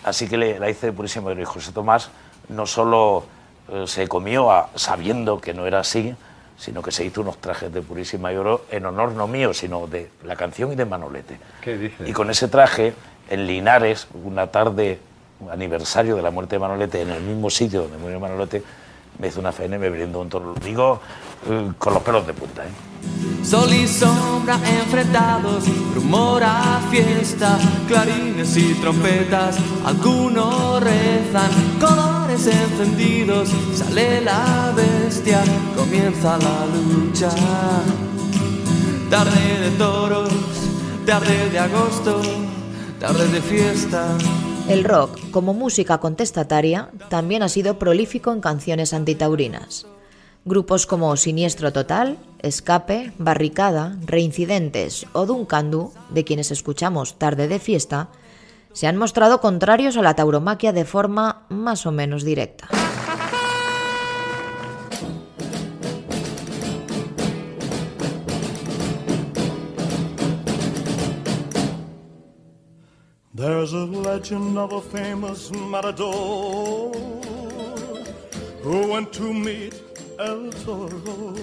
Así 0.03 0.27
que 0.29 0.37
le- 0.37 0.59
la 0.59 0.69
hice 0.69 0.87
de 0.87 0.93
Purísima 0.93 1.29
y 1.29 1.33
Oro. 1.33 1.41
Y 1.41 1.45
José 1.45 1.71
Tomás 1.71 2.09
no 2.49 2.65
solo 2.65 3.25
eh, 3.67 3.83
se 3.87 4.07
comió 4.07 4.51
a- 4.51 4.69
sabiendo 4.75 5.39
que 5.41 5.53
no 5.53 5.65
era 5.67 5.79
así, 5.81 6.15
sino 6.59 6.81
que 6.81 6.91
se 6.91 7.05
hizo 7.05 7.21
unos 7.21 7.37
trajes 7.37 7.73
de 7.73 7.81
Purísima 7.81 8.33
y 8.33 8.35
Oro 8.35 8.65
en 8.69 8.85
honor 8.85 9.13
no 9.13 9.27
mío, 9.27 9.53
sino 9.53 9.87
de 9.87 10.09
la 10.25 10.35
canción 10.35 10.73
y 10.73 10.75
de 10.75 10.85
Manolete. 10.85 11.39
¿Qué 11.61 11.77
dices? 11.77 12.07
Y 12.07 12.11
con 12.11 12.29
ese 12.29 12.49
traje, 12.49 12.93
en 13.29 13.47
Linares, 13.47 14.07
una 14.25 14.47
tarde, 14.47 14.99
un 15.39 15.49
aniversario 15.49 16.17
de 16.17 16.21
la 16.21 16.31
muerte 16.31 16.57
de 16.57 16.59
Manolete, 16.59 17.01
en 17.01 17.11
el 17.11 17.23
mismo 17.23 17.49
sitio 17.49 17.83
donde 17.83 17.97
murió 17.97 18.19
Manolete, 18.19 18.61
me 19.19 19.27
hizo 19.27 19.39
una 19.39 19.51
faena 19.51 19.77
y 19.77 19.79
me 19.79 19.89
brindó 19.89 20.19
un 20.19 20.29
toro. 20.29 20.53
Digo 20.63 20.99
eh, 21.49 21.71
con 21.77 21.93
los 21.93 22.03
pelos 22.03 22.27
de 22.27 22.33
punta. 22.33 22.65
¿eh? 22.65 23.45
Sol 23.45 23.71
y 23.73 23.87
sombra 23.87 24.55
enfrentados, 24.55 25.63
rumor 25.95 26.43
a 26.43 26.81
fiesta, 26.91 27.57
clarines 27.87 28.57
y 28.57 28.73
trompetas, 28.75 29.57
algunos 29.85 30.83
rezan, 30.83 31.79
encendidos, 32.47 33.49
sale 33.73 34.21
la 34.21 34.73
bestia, 34.75 35.43
comienza 35.75 36.37
la 36.37 36.65
lucha. 36.65 37.29
Tarde 39.09 39.59
de 39.59 39.71
toros, 39.77 40.31
tarde 41.05 41.49
de 41.49 41.59
agosto, 41.59 42.21
tarde 42.99 43.27
de 43.27 43.41
fiesta. 43.41 44.17
El 44.67 44.83
rock, 44.83 45.19
como 45.31 45.53
música 45.53 45.99
contestataria, 45.99 46.91
también 47.09 47.41
ha 47.43 47.49
sido 47.49 47.79
prolífico 47.79 48.31
en 48.31 48.39
canciones 48.39 48.93
antitaurinas. 48.93 49.87
Grupos 50.45 50.85
como 50.85 51.15
Siniestro 51.17 51.73
Total, 51.73 52.17
Escape, 52.39 53.11
Barricada, 53.17 53.97
Reincidentes 54.05 55.05
o 55.13 55.25
Duncandu, 55.25 55.91
de 56.09 56.23
quienes 56.23 56.51
escuchamos 56.51 57.17
Tarde 57.17 57.47
de 57.47 57.59
Fiesta, 57.59 58.09
se 58.79 58.87
han 58.87 58.95
mostrado 58.95 59.41
contrarios 59.41 59.97
a 59.97 60.01
la 60.01 60.13
tauromaquia 60.13 60.71
de 60.71 60.85
forma 60.85 61.45
más 61.49 61.85
o 61.85 61.91
menos 61.91 62.23
directa. 62.23 62.69
There's 73.35 73.73
a 73.73 73.85
legend 73.85 74.57
of 74.57 74.71
a 74.71 74.81
famous 74.81 75.51
matador 75.51 76.95
who 78.63 78.93
went 78.93 79.11
to 79.11 79.33
meet 79.33 79.73
El 80.17 80.51
Toro. 80.63 81.33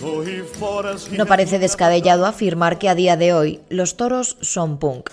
Though 0.00 0.26
he 0.26 0.42
fought 0.42 0.86
as 0.86 1.06
he 1.06 1.16
No 1.16 1.26
parece 1.26 1.60
descabellado 1.60 2.26
afirmar 2.26 2.80
que 2.80 2.88
a 2.88 2.96
día 2.96 3.16
de 3.16 3.32
hoy 3.32 3.60
los 3.68 3.96
toros 3.96 4.36
son 4.40 4.78
punk, 4.78 5.10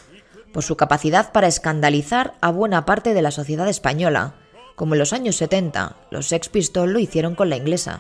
por 0.55 0.63
su 0.63 0.77
capacidad 0.77 1.33
para 1.33 1.47
escandalizar 1.47 2.35
a 2.39 2.49
buena 2.49 2.85
parte 2.85 3.13
de 3.13 3.21
la 3.21 3.31
sociedad 3.31 3.67
española, 3.67 4.35
como 4.77 4.95
en 4.95 4.99
los 4.99 5.11
años 5.11 5.35
70 5.35 5.97
los 6.11 6.27
Sex 6.27 6.47
Pistols 6.47 6.93
lo 6.93 6.99
hicieron 6.99 7.35
con 7.35 7.49
la 7.49 7.57
inglesa. 7.57 7.99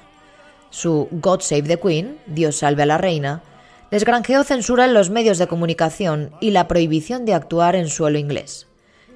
Su 0.69 1.09
God 1.11 1.41
Save 1.41 1.63
the 1.63 1.77
Queen, 1.77 2.17
Dios 2.27 2.55
salve 2.55 2.83
a 2.83 2.85
la 2.85 2.97
reina, 2.97 3.43
les 3.91 4.05
granjeó 4.05 4.45
censura 4.45 4.85
en 4.85 4.93
los 4.93 5.09
medios 5.09 5.37
de 5.37 5.47
comunicación 5.47 6.31
y 6.39 6.51
la 6.51 6.69
prohibición 6.69 7.25
de 7.25 7.33
actuar 7.33 7.75
en 7.75 7.89
suelo 7.89 8.19
inglés. 8.19 8.67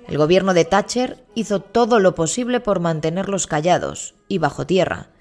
El 0.09 0.17
gobierno 0.17 0.53
de 0.53 0.65
Thatcher 0.65 1.23
hizo 1.33 1.61
todo 1.61 2.01
lo 2.01 2.15
posible 2.15 2.59
por 2.59 2.81
mantenerlos 2.81 3.47
callados 3.47 4.15
y 4.27 4.39
bajo 4.39 4.67
tierra, 4.67 5.11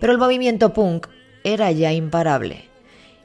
pero 0.00 0.12
el 0.12 0.18
movimiento 0.18 0.72
punk 0.72 1.06
era 1.44 1.70
ya 1.70 1.92
imparable. 1.92 2.68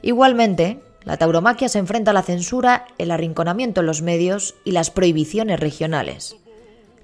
Igualmente, 0.00 0.80
la 1.04 1.18
tauromaquia 1.18 1.68
se 1.68 1.78
enfrenta 1.78 2.12
a 2.12 2.14
la 2.14 2.22
censura, 2.22 2.86
el 2.98 3.10
arrinconamiento 3.10 3.80
en 3.80 3.86
los 3.86 4.00
medios 4.00 4.54
y 4.64 4.72
las 4.72 4.90
prohibiciones 4.90 5.60
regionales. 5.60 6.36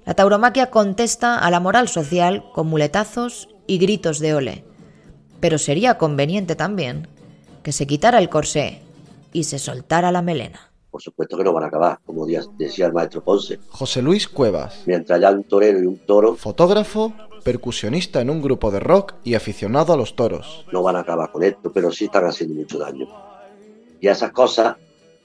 La 0.05 0.15
tauromaquia 0.15 0.71
contesta 0.71 1.37
a 1.37 1.51
la 1.51 1.59
moral 1.59 1.87
social 1.87 2.43
con 2.53 2.67
muletazos 2.67 3.49
y 3.67 3.77
gritos 3.77 4.19
de 4.19 4.33
ole. 4.33 4.63
Pero 5.39 5.57
sería 5.59 5.97
conveniente 5.97 6.55
también 6.55 7.07
que 7.61 7.71
se 7.71 7.85
quitara 7.85 8.17
el 8.17 8.29
corsé 8.29 8.81
y 9.33 9.43
se 9.43 9.59
soltara 9.59 10.11
la 10.11 10.23
melena. 10.23 10.71
Por 10.89 11.01
supuesto 11.01 11.37
que 11.37 11.43
no 11.43 11.53
van 11.53 11.63
a 11.63 11.67
acabar, 11.67 11.99
como 12.05 12.25
decía 12.25 12.87
el 12.87 12.93
maestro 12.93 13.23
Ponce. 13.23 13.59
José 13.69 14.01
Luis 14.01 14.27
Cuevas, 14.27 14.83
Mientras 14.87 15.17
haya 15.17 15.31
un 15.31 15.43
torero 15.43 15.79
y 15.79 15.85
un 15.85 15.99
toro, 15.99 16.35
fotógrafo, 16.35 17.13
percusionista 17.43 18.19
en 18.19 18.29
un 18.29 18.41
grupo 18.41 18.71
de 18.71 18.79
rock 18.79 19.13
y 19.23 19.35
aficionado 19.35 19.93
a 19.93 19.97
los 19.97 20.15
toros. 20.15 20.65
no 20.71 20.83
van 20.83 20.95
a 20.97 20.99
acabar 20.99 21.31
con 21.31 21.43
esto, 21.43 21.71
pero 21.71 21.91
sí 21.91 22.05
están 22.05 22.25
haciendo 22.25 22.55
mucho 22.55 22.77
daño. 22.77 23.07
Y 24.01 24.07
esas 24.07 24.31
cosas 24.31 24.75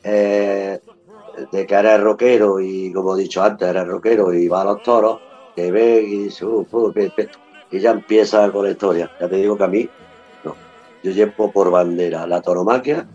eh, 0.05 0.79
de 1.51 1.67
que 1.67 1.75
eres 1.75 2.01
rockero 2.01 2.61
y, 2.61 2.93
como 2.93 3.17
he 3.17 3.23
dicho 3.23 3.43
antes, 3.43 3.67
eres 3.67 3.87
rockero 3.89 4.33
y 4.33 4.47
va 4.47 4.61
a 4.61 4.67
los 4.67 4.83
toros, 4.83 5.21
te 5.57 5.73
ve 5.73 6.03
y 6.03 6.25
dice, 6.25 6.45
"Uh, 6.45 6.67
uh, 6.71 6.93
qué 6.93 7.11
pesto". 7.11 7.39
y 7.71 7.81
ya 7.81 7.91
empieza 7.91 8.51
con 8.53 8.65
la 8.65 8.71
historia. 8.71 9.11
Ya 9.21 9.29
te 9.29 9.37
digo 9.37 9.57
que 9.57 9.65
a 9.65 9.69
mí, 9.69 9.89
no. 10.45 10.55
Yo 11.03 11.11
llevo 11.11 11.51
por 11.51 11.71
bandera 11.71 12.27
la 12.27 12.41
toromaquia 12.41 13.07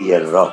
y 0.00 0.10
el 0.12 0.30
rock. 0.30 0.52